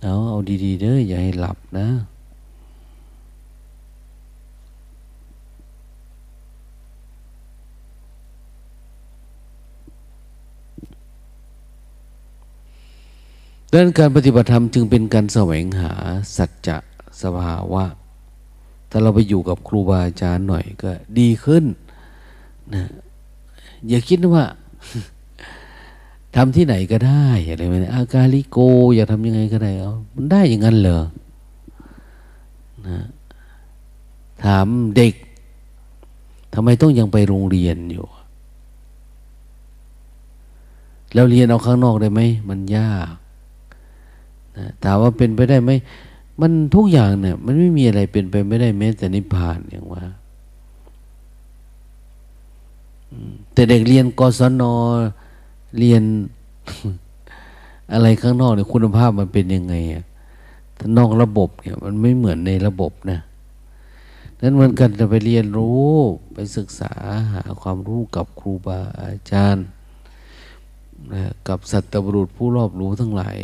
[0.03, 1.87] เอาเอาดีๆเด้ออย่าให้หลับนะ
[13.71, 15.93] ดังนั้นการปฏิบัติธรรมจึงเป็นการแสวงหา
[16.37, 16.77] สัจจะ
[17.21, 17.85] สภาวะ
[18.89, 21.63] ถ้าเราไปอยู่กับครูบาอาจารย์หน่อยก็ดีขึ้น
[22.73, 22.83] นะ
[23.87, 24.45] อย่าคิดว่า
[26.35, 28.57] ทำที่ไหนก็ได้อะไรแบบนี้อากาลิโก
[28.95, 31.01] อยากทำยังไงก็ได้เอามันได้อย่างนั้นเหรอ
[32.87, 32.99] นะ
[34.43, 35.13] ถามเด็ก
[36.53, 38.05] ทำไมต้องยังไปโรงเรียนอยู่
[41.13, 43.13] แล้วเรียนเอาข้างนอกได้ไหมมันยาก
[44.83, 45.71] ถามว่าเป็นไปได้ไหม
[46.41, 50.03] มันทุกอย่างเนี่ย มันไม่มีอะไรเป็นไปไม่ได้แม้แต่นิพพานอย่างว่า
[53.53, 54.63] แต่เด็กเรียนกศน
[55.77, 56.03] เรียน
[57.93, 60.03] อะไรข้างนอกเนี่ยคุณภาพมันเป็นยังไงอะ
[60.79, 63.19] ถ้านอกระบบเนี่ย มันไม่เหมือนในระบบนะ
[64.41, 65.89] นั้นมันกันจะไปเรียนรู้
[66.33, 66.93] ไปศึกษา
[67.33, 69.65] หาความรู้กับครูบาอาจารย์
[71.13, 73.37] นะกับสัตบุรุษผู้รอบรู้ทั้งหลาย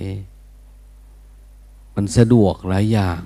[1.96, 3.22] มันสะดวกหลายอย่าง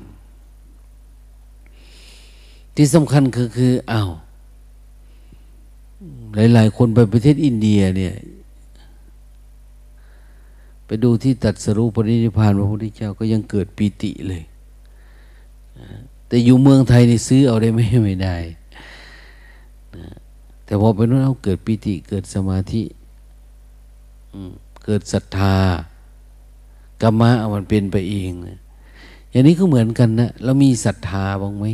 [2.76, 4.10] ที่สำคัญคือคืออา้าว
[6.36, 8.16] หลาย ๆ คนไปประเทศอินเดียเนี่ย
[10.86, 14.44] ไปดูที่ตัดสรุปรินิพานพระพุทธเจ้าก็ยังเกิดปีติเลย
[16.28, 18.36] แต่อยู่เมืองไทยนี่ซื้อเอาได้ไหมไม่ได้
[20.66, 22.84] แต่พอไปนู้นเอาเกิดปีติเกิดสมาธิ
[24.86, 25.56] เกิดศรัทธา
[27.02, 28.60] กรรมะมันเป็นไปเองนะ
[29.30, 31.66] อย่างนี้ก็เหมือนกันนะเรามีศรัทธาบ้างไหม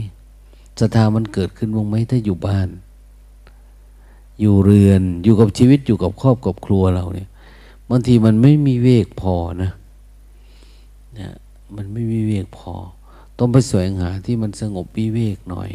[0.80, 2.70] ศรัทธามันเกิดขึ้นบ้างไหมถ้าอยู่บ้าน
[4.40, 7.30] อยู่เรือนอยู่กับชีวิตอยู่กับครอบกับครัวเราเนี่ย
[7.90, 9.72] บางทีมันไม่มีเวกพอนะ
[11.20, 11.34] นะ
[11.76, 12.74] มันไม่มีเวกพอ
[13.38, 15.72] ต้องไปแสวงหาที่มันสงบวิเวกหน่อย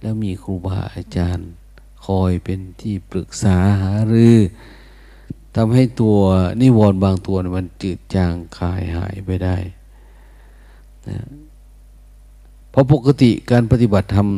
[0.00, 1.48] แล้วมีครูบาอาจารย์
[2.06, 4.36] คอยเป็นที่ปรึกษาหารือ
[5.56, 6.16] ทำให้ตัว
[6.60, 9.56] นิวรณ์บางตัวมันจืดจางคายหายไปได้
[11.08, 11.18] นะ
[12.70, 14.28] เพราะปกติการปฏิบัติธรรม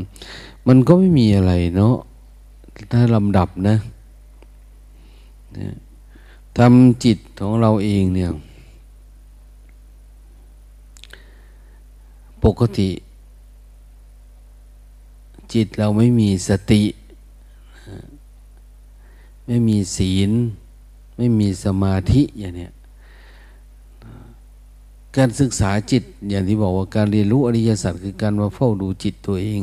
[0.68, 1.96] มันก็ไม่มีอะไรเนาะ
[2.92, 3.77] ถ้าลำดับนะ
[5.59, 5.68] นะ
[6.59, 8.31] ทำจิตของเราเองเนี่ย
[12.44, 12.90] ปกติ
[15.53, 16.83] จิตเราไม่มีสติ
[19.46, 20.31] ไม่มีศีล
[21.16, 22.72] ไม่มีสมาธิอย่างเนี้ย
[25.16, 29.62] การศึกษาจิตอย่างที่บอกว่าการเรียนรู้อริยสัจคือการมาเฝ้าดูจิตตัวเอง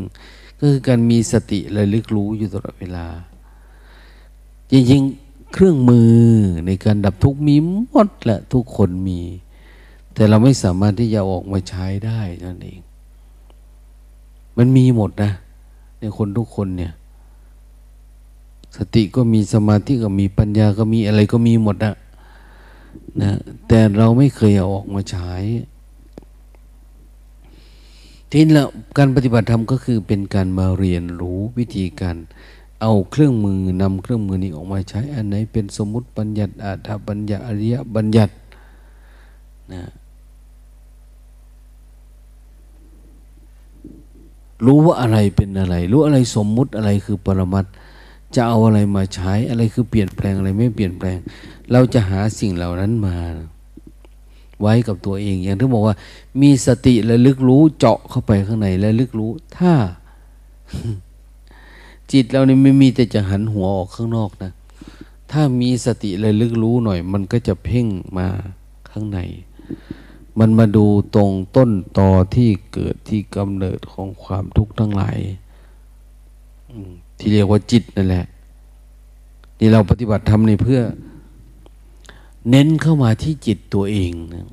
[0.57, 3.07] ก็คือการมีสติระลึกรู้อยู่ตลอดเวลา
[4.71, 6.15] จริงๆเครื่องมือ
[6.65, 7.55] ในการดับทุกข์มี
[7.89, 9.21] หมดแหละทุกคนมี
[10.13, 12.79] แต่เราไม่สามารถที่จะออกมาใช้ได้นั่นเอง
[14.57, 15.31] มันมีหมดนะ
[15.99, 16.93] ในคนทุกคนเนี่ย
[18.77, 21.95] สติก็มีสมาธิก็มีปัญญาก็มีอะไรก็มีหมดนะ
[23.21, 23.31] นะ
[23.67, 25.31] แต่เราไม่เคยเอาออกมาใช้
[28.29, 28.65] ทีนี้ละ
[28.97, 32.17] การปฏิบัติธรรมก็คือเป็นการมาเรียนรู้วิธีการ
[32.81, 38.33] เอาเครื่องมือนำเครื่องมือนี้ออกมาใช้ อันไหนเป็นสมมุติบัญญัติอาถาบัญญัติอริยบัญญัติ
[39.73, 39.83] นะ
[44.65, 47.67] รู้ว่าอะไรเป็นอะไร รู้อะไรสมมุติอะไรคือปรมัตถ
[48.35, 51.17] จะเอาอะไรมาใช้อะไรคือเปลี่ยนแปลงอะไรไม่เปลี่ยนแปลง
[51.71, 53.15] เราจะหาสิ่งเหล่านั้นมา
[54.61, 55.95] ไว้กับตัวเอง อย่างที่บอกว่า
[56.41, 59.73] มีสติและลึกรู้เจาะเข้าไปข้างในและลึกรู้ ถ้า
[62.11, 64.51] จิตเรานี่ไม่มีแต่จะหันหัวออกข้างนอกนะ
[65.31, 68.27] ถ้ามีสติและลึกรู้หน่อย มันก็จะเพ่งมา
[68.91, 69.19] ข้างใน
[70.39, 75.17] มันมาดูตรงต้นตอที่เกิดที่กำเนิดของความทุกข์ทั้งหลาย
[77.21, 78.25] ที่เรียกว่าจิตนั่นแหละ
[79.59, 80.81] นี่เราปฏิบัติธรรมนี่เพื่อ
[82.49, 84.45] เน้นเข้ามาที่จิตตัวเองนะ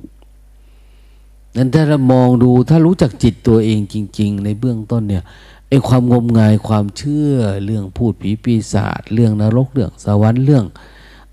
[1.55, 5.23] นั้นถ้าเรามองดูถ้ารู้จักจิตตัวเองจริง ๆ ในเบื้องต้นเนี่ย
[5.67, 7.33] ไอ้ความงมงายความเชื่อ
[7.65, 10.65] เรื่องพูดผีปีศาจเรื่องนรกเรื่องสวรรค์เรื่อง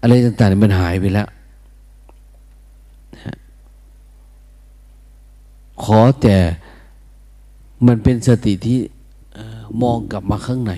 [0.00, 1.28] อะไรต่างๆมันหายไปแล้ว
[5.84, 6.36] ขอแต่
[7.86, 8.78] มันเป็นสติที่
[9.82, 10.72] มองกลับมาข้างใน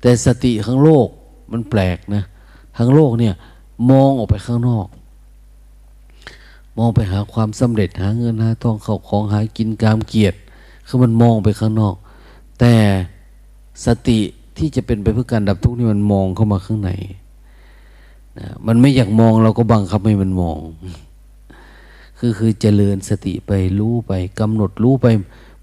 [0.00, 1.08] แต่สติข้างโลก
[1.52, 2.22] มันแปลกนะ
[2.76, 3.34] ข้างโลกเนี่ย
[3.90, 4.86] มองออกไปข้างนอก
[6.78, 10.38] มองไปหาความสำเร็จหาเงินหาทองเข้าของหากินกามเกียรติ
[10.86, 11.94] คือมันมองไปข้างนอก
[12.60, 12.74] แต่
[13.86, 14.18] สติ
[14.58, 16.90] ที่จะเป็นไปเพื่อการดับทุกข์นี่มันมองเข้ามาข้างใน
[18.38, 20.58] นะมันไม่อยากมองเราก็บังคับให้มันมอง
[22.18, 25.06] คือคือเจริญสติไปรู้ไปกำหนดรู้ไป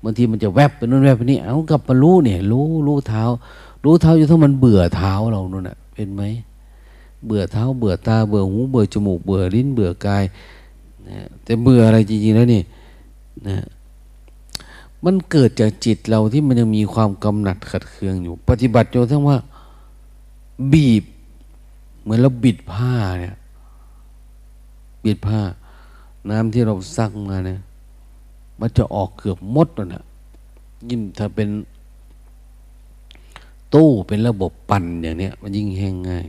[0.03, 3.23] บางทีมันจะแวบไปนู่นแวบไปนี่เอากลับมารู้เนี่ย รู้รู้เท้า
[3.83, 6.23] รู้เท้าอยู่ถ้ามันเบื่อเท้าเรานู่นน่ะ เป็นไหม
[7.25, 10.23] เบื่อเท้า เบื่อตา เบื่อหูเบื่อจมูก เบื่อลิ้นเบื่อกาย
[11.09, 12.61] นะแต่เบื่ออะไรจริงๆแล้วนี่
[13.47, 13.57] นะ
[15.05, 19.37] มันเกิดจากจิตเราที่มันยังมีความกำหนัดขัดเคืองอยู่ ปฏิบัติจนทั้งว่า
[20.73, 21.03] บีบ
[22.01, 23.35] เหมือนเราบิดผ้าเนี่ย
[25.03, 25.39] บิดผ้า
[26.29, 27.59] น้ำที่เราซักมาเนี่ย
[28.59, 30.03] มันจะออกเกือบมดเลยนะ
[30.89, 31.47] ยิ่งถ้าเป็น
[33.73, 36.25] ตู้เป็นระบบปั่นอย่างเนี้ยมันยิ่งแห้งง่าย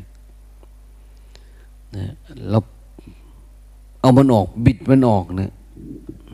[1.96, 2.06] นะ
[2.50, 2.58] เรา
[4.00, 5.52] เอามันออกบิดมันออกเนะ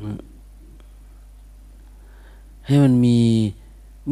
[0.05, 0.19] นะ
[2.67, 3.19] ให้มันมี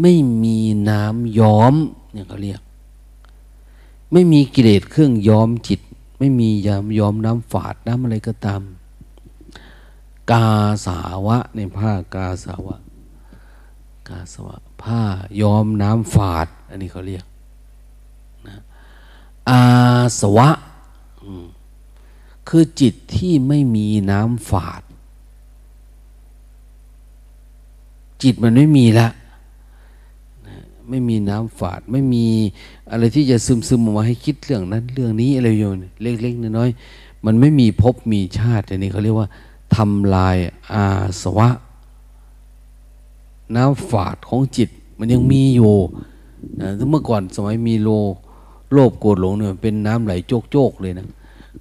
[0.01, 0.14] ไม่
[0.45, 0.57] มี
[0.88, 1.74] น้ำย้อม
[2.12, 2.61] อย่างเขาเรียก
[4.12, 5.80] ไม่มีกิเลสเครื่องย้อมจิต
[6.18, 8.62] ไม่มียามย้อมน้ำฝาดน้ำอะไรก็ตาม
[10.30, 10.47] กา
[10.86, 12.76] สาวะในผ้ากาสาวะ
[14.09, 15.01] กาสาวะ ผ้า
[15.41, 17.24] ย้อมน้ำฝาด อันนี้เขาเรียก
[18.49, 18.57] นะ
[19.49, 19.61] อา
[20.20, 20.51] สวะ
[22.49, 24.83] คือจิตที่ไม่มีน้ำฝาด
[28.22, 29.09] จิตมันไม่มีละ
[30.89, 32.26] ไม่มีน้ำฝาด ไม่มี
[32.91, 35.70] อะไรที่จะซึมซึมออกมาให้คิดเรื่องนั้น เรื่องนี้อะไรอยู่
[36.03, 39.28] เล็กๆน้อยๆมันไม่มีภพมีชาติอันนี้เขาเรียกว่า
[39.76, 40.37] ทำลาย
[40.72, 40.85] อา
[41.22, 41.49] สวะ
[43.57, 45.74] น้ำฝาดของจิต มันยังมีอยู่
[46.61, 47.90] นะเมื่อก่อนสมัยมีโล
[48.72, 50.12] โลภโกรธหลงเนี่ยเป็นน้ำไหล
[50.50, 51.07] โจกๆเลยนะ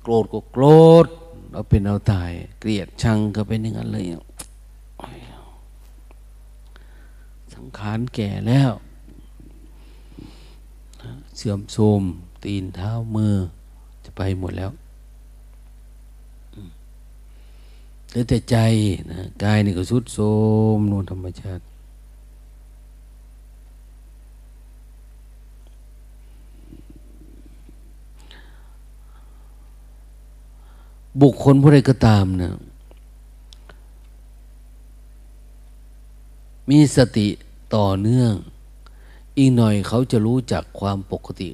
[0.04, 0.66] โกรธก็โกร
[1.06, 1.08] ธ
[1.54, 4.04] เอาเป็นเอาตาย เกลียดชังก็เป็นอย่างนั้นเลย
[7.54, 8.72] สังขารแก่แล้ว
[11.36, 12.02] เสื่อมโทรม
[12.44, 13.36] ตีนเท้ามือ
[14.04, 14.72] จะไปหมดแล้ว
[18.10, 18.58] เหลือแต่ใจ
[19.12, 20.26] นะกายนี่ก็สุดโทร
[20.78, 21.64] มนูนธรรมชาติ
[31.22, 32.54] บุคคลผู้ใดก็ตามนะ
[36.70, 37.28] มีสติ
[37.76, 38.34] ต่อเนื่อง
[39.38, 41.50] อีกหน่อยเขาจะรู้จักความปกติ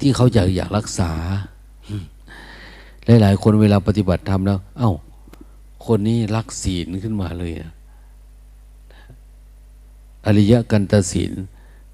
[0.00, 1.10] ที่เขาอยากอยากรักษา
[3.06, 4.92] หลาย ๆ คนเวลาปฏิบัติธรรมแล้ว เอา้า
[5.86, 7.72] คนนี้รักศีลขึ้นมาเลยนะ
[10.26, 11.32] อริยกันตศีล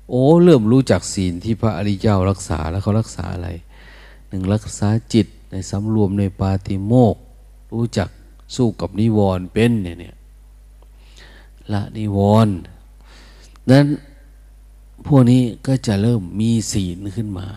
[0.09, 3.49] โอ้เริ่มรู้จักศีลที่พระอริยเจ้ารักษาแล้วเขารักษาอะไร
[4.29, 7.17] หนึ่งรักษาจิต ในสำรวมในปาติโมก
[7.75, 8.09] รู้จัก
[8.57, 10.17] สู้กับนิวรณ์เป็นเนี่ยเนี่ย
[11.73, 12.55] ละนิวรณ์
[13.71, 13.87] นั้น
[15.07, 17.49] พวกนี้ก็จะเริ่มมีศีลขึ้นมา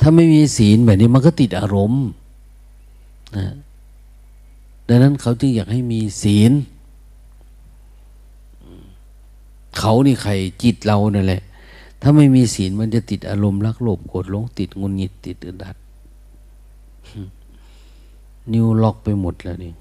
[0.00, 2.04] ถ้าไม่มีศีลแบบนี้มันก็ติดอารมณ์
[3.36, 3.46] นะ
[4.88, 6.52] ดังนั้นเขาจึงอยากให้มีศีล
[9.78, 10.32] เขานี่ใคร
[10.62, 11.42] จิตเราเนั่นแหละ
[12.02, 15.76] ถ้าไม่มีศีลมันจะติดอารมณ์รักโลภโกรธหลงติดงุนงิดติดอึดอัด
[18.52, 19.72] นิวล็อกไปหมดแล้วนี่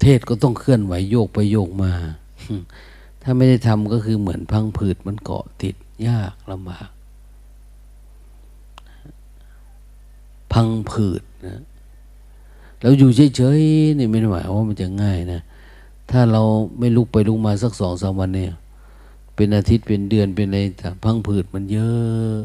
[0.00, 1.92] เทศก็ต้องเคลื่อนไหวโยกไปโยกมา
[3.22, 5.76] ถ้าไม่ได้ทำก็คือเหมือนพังผืดมันเกาะติด
[6.08, 6.88] ยากลำบาก
[10.52, 11.62] พังผืดนะ
[12.80, 15.40] เราอยู่เฉยๆนี่ไม่ได้หมายว่ามันจะง่ายนะ
[16.10, 16.42] ถ้าเรา
[16.78, 18.52] ไม่ลุกไปลุกมาสักสองสามวันเนี่ย
[19.34, 22.36] เป็นอาทิตย์เป็นเดือนเป็นอะไรแต่พังผืดมันเยอะ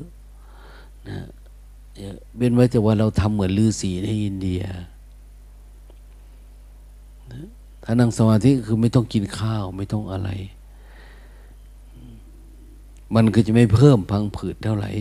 [1.10, 1.20] นะ
[2.38, 4.62] เป็นไว้แต่ว่าเราทำเหมือนลือสีในอินเดีย
[7.84, 10.30] ถ้านั่งสมาธิคือไม่ต้องกินข้าวไม่ต้องอะไร
[13.16, 14.92] มันก็จะไม่เพิ่มพังผืดเท่าไหร่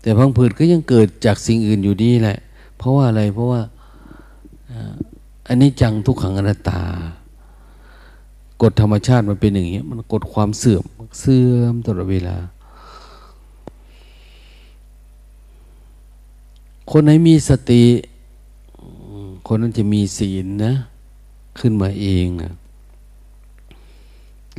[0.00, 2.38] แต่พังผืดก็ยังเกิดจากสิ่งอื่นอยู่ดีแหละ
[2.86, 3.60] ราะว่าอะไร เพราะว่า
[5.48, 6.80] อันนี้จังทุกขังอนัตตา
[8.62, 10.84] กฎธรรมชาติมันเป็นอย่างนี้มันกฎความเสื่อม
[11.20, 12.36] เสื่อมตลอดเวลา
[16.90, 17.84] คนไหนมีสติ
[19.46, 20.72] คนนั้นจะมีศีลนะ
[21.58, 22.52] ขึ้นมาเองนะ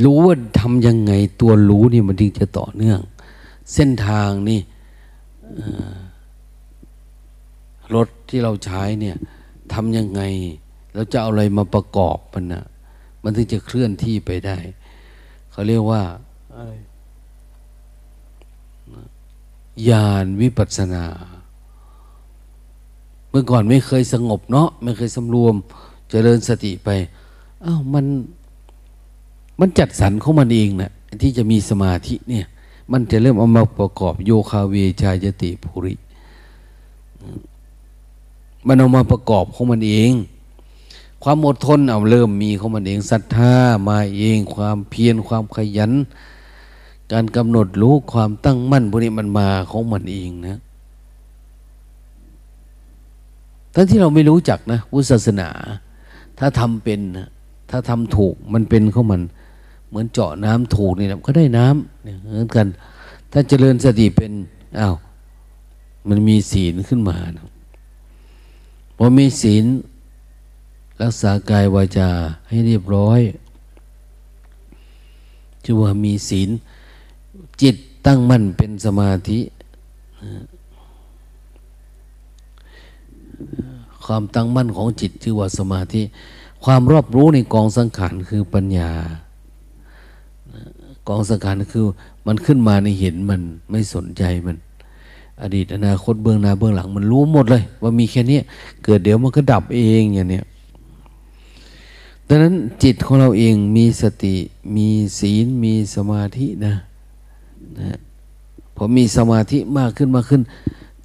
[0.04, 3.00] รู้ว่าทำยังไงตัวรู้นี่มันถึงจะต่อเนื่อง
[3.74, 4.60] เส้นทางนี่
[7.96, 9.18] รถที่เราใช้เนี่ย
[9.74, 10.22] ทำยังไง
[10.94, 12.66] เราจะเอาอะไรมาประกอบมันนะ
[13.24, 14.58] มันถึงจะเคลื่อนที่ไปได้
[15.52, 16.02] เขาเรียกว่า
[16.56, 16.74] อะไร
[19.90, 21.06] ญาณวิปัสนา
[23.30, 25.70] เมื่อก่อนไม่เคยสงบเนาะไม่เคยสำรวมจ
[26.10, 26.90] เจริญสติไป
[27.66, 28.06] อ้าวมัน
[29.60, 32.46] มันจัดสรรของมันเองน่ะที่จะมีสมาธิเนี่ย
[32.92, 35.96] มันจะเริ่มเอามาประกอบโยคาเวชายติภูริ
[38.68, 40.12] มันเอามาประกอบของมันเอง
[41.24, 43.54] ความอดทนเอาเริ่มมีของมันเองศรัทธา
[43.90, 45.92] มาเอง ความเพียรความขยัน
[47.12, 50.60] การกำหนดรู้ความตั้งมั่นพวกนี้มันมาของมันเองนะ
[53.74, 55.50] ทั้งที่เราไม่รู้จักนะพุทธศาสนา
[56.40, 57.28] ถ้าทำเป็นนะ
[57.70, 59.22] ถ้าทำถูกมันเป็นของมัน
[59.88, 62.68] เหมือนเจาะน้ำถูกนี่นะก็ได้น้ำเนี่ยเหมือนกัน
[63.32, 64.32] ถ้าเจริญสติเป็น
[64.80, 64.96] อา้าว
[66.10, 67.48] มันมีศีลขึ้นมานะ
[68.98, 69.66] พอมีศีล
[71.02, 72.10] รักษากายวาจา
[72.48, 73.22] ให้เรียบร้อย
[75.64, 76.50] ชื่อว่ามีศีล
[77.62, 77.76] จิต
[78.06, 79.40] ตั้งมั่นเป็นสมาธิ
[84.06, 86.02] ความตั้งมั่นของจิตชื่อว่าสมาธิ
[86.64, 88.92] ความรอบรู้ในกองสังขารคือปัญญา
[91.08, 91.86] กองสังขารคือ
[92.28, 93.42] มันขึ้นมาในเห็นมัน
[93.72, 94.58] ไม่สนใจมัน
[95.42, 98.40] อดีตอนาคตเบื้องหน้าเบื้องหลัง มันรู้หมดเลย ว่ามีแค่นี้
[98.84, 100.46] เกิดเดี๋ยวมันก็ดับเองอย่างเนี้ย
[102.28, 104.36] ดังนั้นจิตของเราเองมีสติ
[104.76, 104.88] มี
[105.20, 106.74] ศีลมีสมาธินะ
[107.80, 107.98] นะ
[108.76, 110.42] พอมีสมาธิมากขึ้นมากขึ้น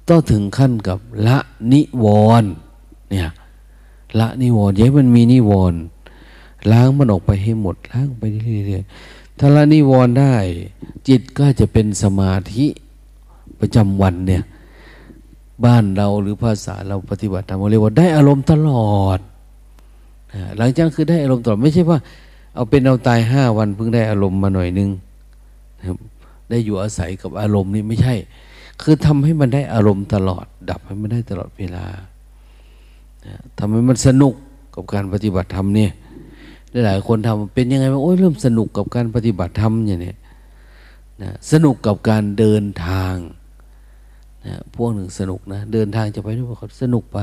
[0.07, 1.37] ต้องถึงขั้นกับละ
[1.73, 2.05] นิว
[2.41, 2.51] รณ์
[3.09, 3.29] เนี่ย
[4.19, 5.79] ละนิวรณ์ย้ายมันมีนิวรณ์
[6.71, 10.33] ล้างมันออกไปให้หมดล้างไปเรื่อยๆถ้าละนิวรณ์ได้
[11.07, 12.65] จิตก็จะเป็นสมาธิ
[13.59, 14.43] ประจำวันเนี่ย
[15.65, 19.19] บ้านเราหรือภาษาเราปฏิบัติธรรมเรียกว่าได้อารมณ์ตลอด
[20.57, 21.99] หลังจากคือได้อารมณ์ตลอดไม่ใช่ว่า
[22.55, 24.89] เอาเป็นเอาตายห้าวันเพิ่งได้อารมณ์มาหน่อยนึง
[26.49, 28.13] ได้อยู่อาศัยกับอารมณ์นี่ไม่ใช่
[28.81, 31.85] คือทำให้มันได้อารมณ์ตลอด ดับให้มันได้ตลอดเวลา
[33.57, 34.33] ทำให้มันสนุก
[34.75, 35.91] กับการปฏิบัติธรรมเนี่ย
[36.85, 40.13] หลายคนทำเป็นยังไงว่าโอ้ยเริ่มสนุกกับการปฏิบัติธรรมอย่างนี้
[41.23, 43.15] นะสนุกกับการเดินทาง
[44.47, 47.19] นะพวกหนึ่งสนุกนะ เดินทางจะไปด้วยเขาสนุกไป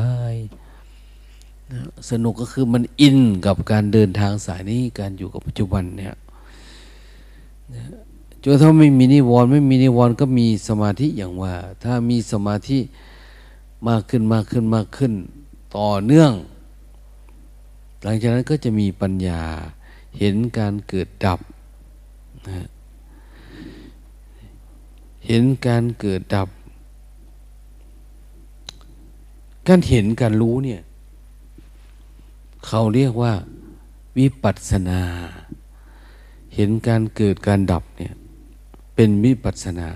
[1.73, 1.81] นะ
[2.11, 6.15] สนุกก็คือมันอินกับการเดินทางสายนี้การอยู่กับปัจจุบันเนี่ย
[7.75, 7.83] นะ
[8.43, 12.79] จนถ้าไม่มีนิวรณ์ไม่มีนิวรณ์ก็มีสมาธิอย่างว่า ถ้ามีสมาธิ
[13.89, 15.13] มากขึ้นมากขึ้นมากขึ้น
[15.77, 16.33] ต่อเนื่อง
[18.03, 19.43] หลังจากนั้นก็จะมีปัญญา
[20.19, 21.41] เห็นการเกิดดับ
[22.47, 22.67] นะ
[25.27, 26.49] เห็นการเกิดดับ
[29.69, 30.81] การเห็นการรู้เนี่ย
[32.67, 33.33] เขาเรียกว่า
[34.19, 35.01] วิปัสสนา
[36.55, 38.15] เห็นการเกิดการดับเนี่ย
[38.95, 39.89] เป็นวิปัสนา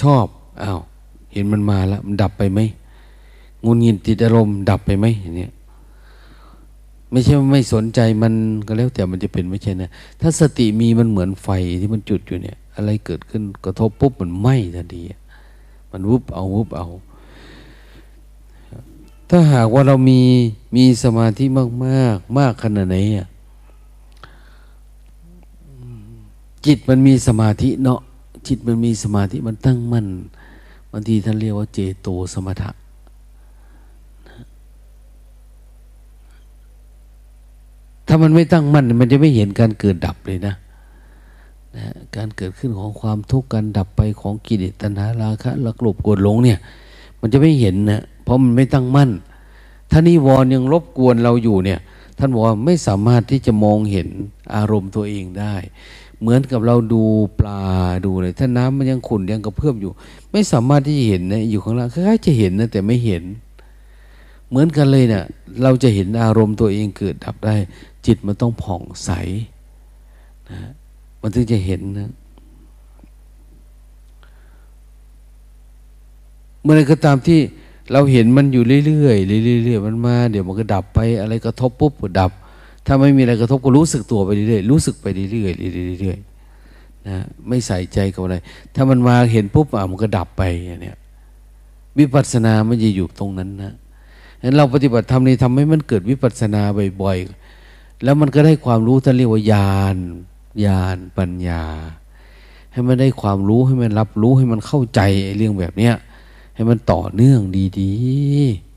[0.00, 0.26] ชอบ
[0.62, 0.80] อา้าว
[1.32, 2.60] เห็นมันมาแล้วมันดับไปไหม
[3.64, 5.48] งุนงินติดอารมณ์ดับไปไหมอย่างนี้
[7.10, 8.32] ไม่ใช่ไม่สนใจมัน
[8.66, 9.90] ก็แล้วแต่มันจะเป็นไม่ใช่นะ
[10.20, 11.48] ถ้าสติมีมันเหมือนไฟ
[11.80, 15.02] ที่มันจุดอยู่เนี่ย อะไรเกิดขึ้นกระทบปุ๊บมันไหม้ทันที
[15.90, 16.86] มันวุบเอาวุบเอา
[19.30, 20.20] ถ้าหากว่าเรามี
[20.76, 23.26] มีสมาธิมากมากมากขนาดไหนอะ
[26.66, 28.00] จิตมันมีสมาธิเนาะ
[28.46, 30.06] จิตมันมีสมาธิมันตั้งมั่น
[30.92, 32.70] บางทีท่านเรียกว่าเจโตสมถะ
[38.08, 40.54] ถ้ามันไม่ตั้งมั่นมันจะไม่เห็นการเกิดดับเลยนะ
[41.76, 41.84] นะ
[42.16, 46.58] การเกิดขึ้นของความทุกข์การดับไปของกิเลสตัณหาราคะละกลบกดหลงเนี่ย
[47.20, 49.10] มันจะไม่เห็นนะเพราะมันไม่ตั้งมั่น
[49.90, 51.80] ถ้านิวรณ์ยังรบกวนเราอยู่เนี่ย
[52.18, 54.08] ท่านบอกว่าไม่สามารถที่จะมองเห็น
[54.54, 55.54] อารมณ์ตัวเองได้
[56.20, 57.02] เหมือนกับเราดู
[57.38, 57.62] ปลา
[58.04, 59.90] ดูเลยถ้าน้ำมันยังขุ่นยังกระเพื่อมอยู่
[60.32, 63.22] ไม่สามารถที่จะเห็นนะอยู่ข้างล่างคล้ายๆจะเห็นนะแต่ไม่เห็น
[64.48, 65.24] เหมือนกันเลยเนะ่ย
[65.62, 67.56] เราจะเห็นอารมณ์ตัวเองเกิดดับได้
[68.06, 69.10] จิตมันต้องผ่องใส
[70.50, 70.58] นะ
[71.20, 72.10] มันถึงจะเห็นนะ
[76.62, 77.40] เมื่อไรก็ตามที่
[77.92, 82.30] เราเห็นมันอยู่เรื่อยๆเรื่อยๆมันมา เดี๋ยวมันก็ดับไป อะไรกระทบปุ๊บก็ดับ
[82.86, 87.16] ถ้าไม่มีอะไรกระทบก็รู้สึกตัวไปเรื่อยๆรู้สึกไปเรื่อยๆเรื่อยๆนะ
[87.48, 88.36] ไม่ใส่ใจกับอะไร
[88.74, 90.96] ถ้ามันมาเห็นปุ๊บอะมันก็ดับไปอย่างเนี้ย
[91.98, 93.72] วิปัสสนาไม่จะอยู่ตรงนั้นนะ
[94.40, 96.62] ฉะนั้นเราปฏิบัติธรรมนี่ทำให้มันเกิดวิปัสสนา
[97.02, 99.96] บ่อยๆ แล้วมันก็ได้ความรู้ท่านเรียกว่าญาณ
[100.64, 101.64] ญาณปัญญา
[102.72, 105.94] ให้มันได้ความรู้ให้มันรับรู้ให้มันเข้าใจไอ้เรื่องแบบเนี้ย
[106.54, 107.40] ให้มันต่อเนื่อง
[107.80, 108.68] ดีๆ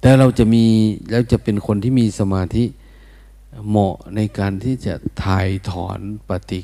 [0.00, 0.64] แต่เราจะมี
[1.10, 2.64] แล้วจะเป็นคนที่มีสมาธิ
[3.68, 6.60] เหมาะในการที่จะถ่ายถอนปฏิ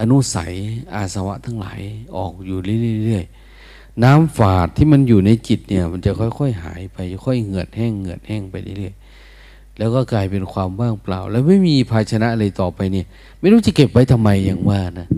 [0.00, 0.52] อนุสัย
[0.94, 1.80] อาสวะทั้งหลาย
[2.16, 2.58] ออกอยู่
[3.04, 13.06] เรื่อยๆน้ำฝาดที่มันอยู่ในจิตเนี่ย มันจะค่อยๆหายไปค่อยเหือดแห้งเหือดแห้งไปเรื่อยๆแล้วก็กลายเป็นความว่างเปล่า แล้วไม่มีภาชนะอะไรต่อไปเนี่ย
[13.40, 15.08] ไม่รู้จะเก็บไว้ทำไมอย่างว่านะ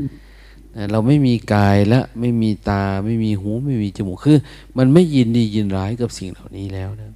[0.92, 4.38] เราไม่มีกายและไม่มีตาไม่มีหูไม่มีจมูกคือ
[4.78, 7.12] มันไม่ยินดียินร้ายกับสิ่งเหล่านี้แล้วนะ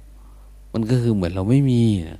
[0.73, 2.19] มันก็คือเหมือนเราไม่มีนะ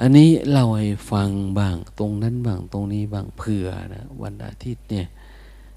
[0.00, 5.06] อันนี้เราให้ฟังบ้างตรงนั้นบ้างตรงนี้บ้างเผื่อนะวันอาทิตย์เนี่ย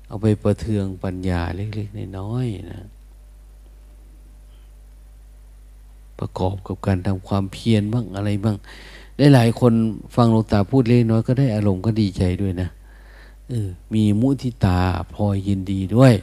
[0.08, 2.82] เอาไปประเทืองปัญญาเล็กๆน้อยๆนะ
[6.20, 8.58] ประกอบกับการทำความเพียรบ้างอะไรบ้าง
[9.18, 9.74] ได้หลายคน
[10.16, 12.70] ฟังหลวงตาพูดเล็กน้อยก็ได้อารมณ์ก็ดีใจด้วยนะ
[13.50, 14.80] เออมีมุทิตา
[15.14, 16.14] พลอยยินดีด้วย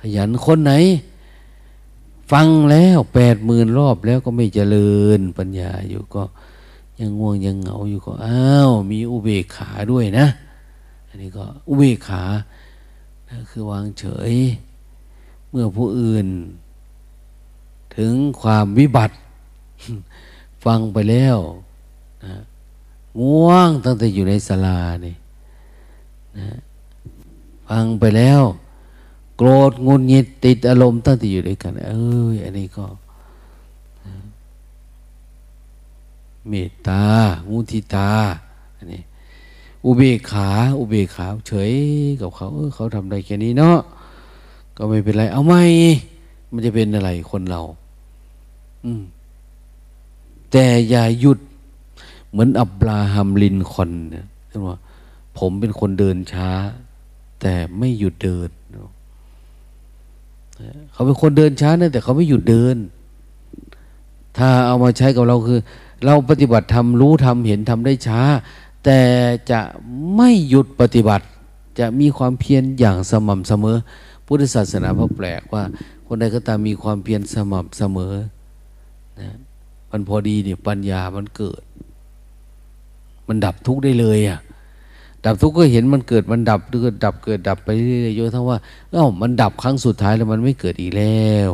[0.00, 0.72] ขยันคนไหน
[2.32, 6.22] ฟังแล้วแปดหมื่นรอบแล้วก็ไม่เจริญปัญญาอยู่ก็
[7.00, 10.26] ยังง่วงยังเหงาอยู่ก็อ้าวมีอุเบกขาด้วยนะ
[11.08, 12.22] อันนี้ก็อุเบกขา
[13.50, 14.34] คือวางเฉย
[15.50, 16.26] เมื่อผู้อื่น
[17.96, 19.14] ถึงความวิบัติ
[20.64, 21.36] ฟังไปแล้ว
[22.24, 22.34] นะ
[23.20, 25.14] ง่วงตั้งแต่อยู่ในศาลานี่
[26.38, 26.48] นะ
[27.68, 28.42] ฟังไปแล้ว
[29.36, 32.84] โกรธงุนงิดติดอารมณ์ตั้งแต่อยู่ด้วยกัน เอ้ยอันนี้ก็
[36.48, 37.02] เมตตา
[37.48, 38.10] มุทิตา
[38.76, 39.02] อันนี้
[39.84, 41.72] อุเบกขา อุเบกขาเฉย
[42.20, 43.78] กับเขาเออเขาทำได้แค่นี้เนาะ
[44.76, 45.62] ก็ไม่เป็นไร เอาไม่
[46.52, 47.62] มันจะเป็นอะไรคนเรา
[48.84, 49.02] อืม
[50.50, 51.38] แต่อย่าหยุด
[52.30, 54.76] เหมือนอับราฮัมลินคอนเนี่ยท่านว่า
[55.38, 56.50] ผมเป็นคนเดินช้า
[57.40, 58.50] แต่ไม่หยุดเดิน
[60.92, 62.76] เขาเป็นคนเดินช้านะแต่เขาไม่หยุดเดิน
[64.36, 65.58] ถ้าเอามาใช้กับเราคือ
[66.04, 68.20] เราปฏิบัติทำรู้ทำเห็นทำได้ช้า
[68.84, 69.00] แต่
[69.50, 69.60] จะ
[70.16, 71.26] ไม่หยุดปฏิบัติ
[71.78, 73.76] จะมีความเพียรอย่างสม่ำเสมอ
[74.26, 75.62] พุทธศาสนาพระแปลกว่า
[76.06, 78.14] คนใดก็ตามมีความเพียรสม่ำเสมอ
[79.20, 79.28] นะ
[79.90, 81.62] มันพอดีเนี่ยปัญญามันเกิด
[83.28, 84.38] มันดับทุกข์ได้เลยอะ
[85.24, 88.58] ดับทุกข์ก็เห็นมันเกิดมันดับเกิดดับเกิดดับไปเรื่อยๆจนทั้งว่า
[88.92, 91.50] เอ้ามันดับครั้งสุดท้ายแล้วมันไม่เกิดอีกแล้ว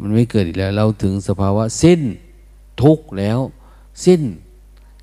[0.00, 2.00] มันไม่เกิดอีกแล้ว เราถึงสภาวะสิ้น
[2.82, 3.38] ทุกข์แล้ว
[4.04, 4.22] สิ้น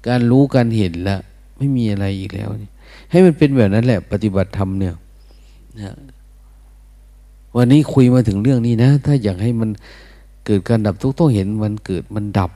[0.08, 1.22] การรู้การเห็นล้ว
[1.58, 2.50] ไม่มีอะไรอีกแล้ว
[3.12, 4.96] ให้มันเป็นแบบนั้นแหละ ปฏิบัติธรรมเนี่ย
[5.82, 5.96] นะ
[7.56, 9.70] วันนี้คุยมาถึงเรื่องนี้นะ ถ้าอยากให้มัน
[10.46, 12.52] เกิดการดับทุกข์ต้องเห็นมันเกิดมันดับ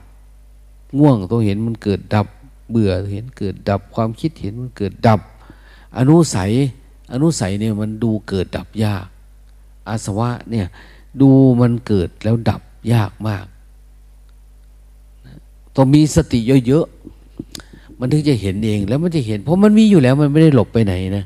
[0.98, 2.26] ง่วงต้องเห็นมันเกิดดับ
[2.70, 5.20] เบื่อเห็นเกิดดับความคิดเห็นมันเกิดดับ
[5.98, 6.50] อนุสัย
[7.12, 9.06] อนุสัยเนี่ยมันดูเกิดดับยาก
[9.88, 10.66] อาสวะเนี่ย
[11.20, 12.62] ดูมันเกิดแล้วดับ
[12.92, 13.46] ยากมาก
[15.76, 21.24] ต้องมีสติเยอะๆ มันถึงจะเห็นเองแล้วมันจะเห็น เพราะมันมีอยู่แล้วมันไม่ได้หลบไปไหนนะ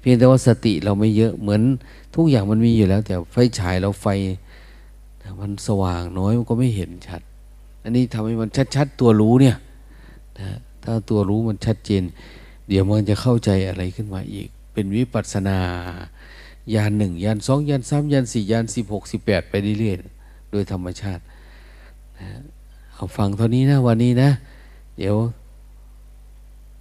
[0.00, 1.62] เพียงแต่ว่าสติเราไม่เยอะเหมือน
[2.14, 4.06] ทุกอย่างมันมีอยู่แล้ว แต่ไฟฉายเราไฟ
[5.40, 7.20] มันสว่างน้อยมันก็ไม่เห็นชัด
[7.82, 9.56] อันนี้ทำให้มันชัดๆตัวรู้เนี่ย
[10.40, 10.50] นะ
[10.82, 12.02] ถ้าตัวรู้มันชัดเจน
[12.68, 15.58] เดี๋ยวมันจะเข้าใจอะไรขึ้นมาอีก เป็นวิปัสนา
[16.74, 21.22] ญาณหนึ่งญาณสองญาณสามญาณสี่ญาณสิบหกสิบแปดไปเรื่อยๆโดยธรรมชาติ
[22.18, 22.28] นะ
[22.96, 24.30] เอาฟังเท่านี้นะวันนี้นะ
[24.98, 25.16] เดี๋ยว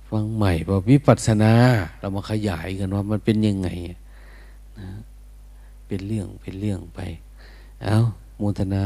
[0.09, 1.53] ฟังใหม่ว่าวิปัสสนา
[1.99, 3.70] เรามาขยายกันว่ามันเป็นยังไง
[4.80, 4.89] นะ
[5.88, 6.99] เป็นเรื่องเป็นเรื่องไป
[7.84, 7.97] เอา
[8.38, 8.86] โมทนา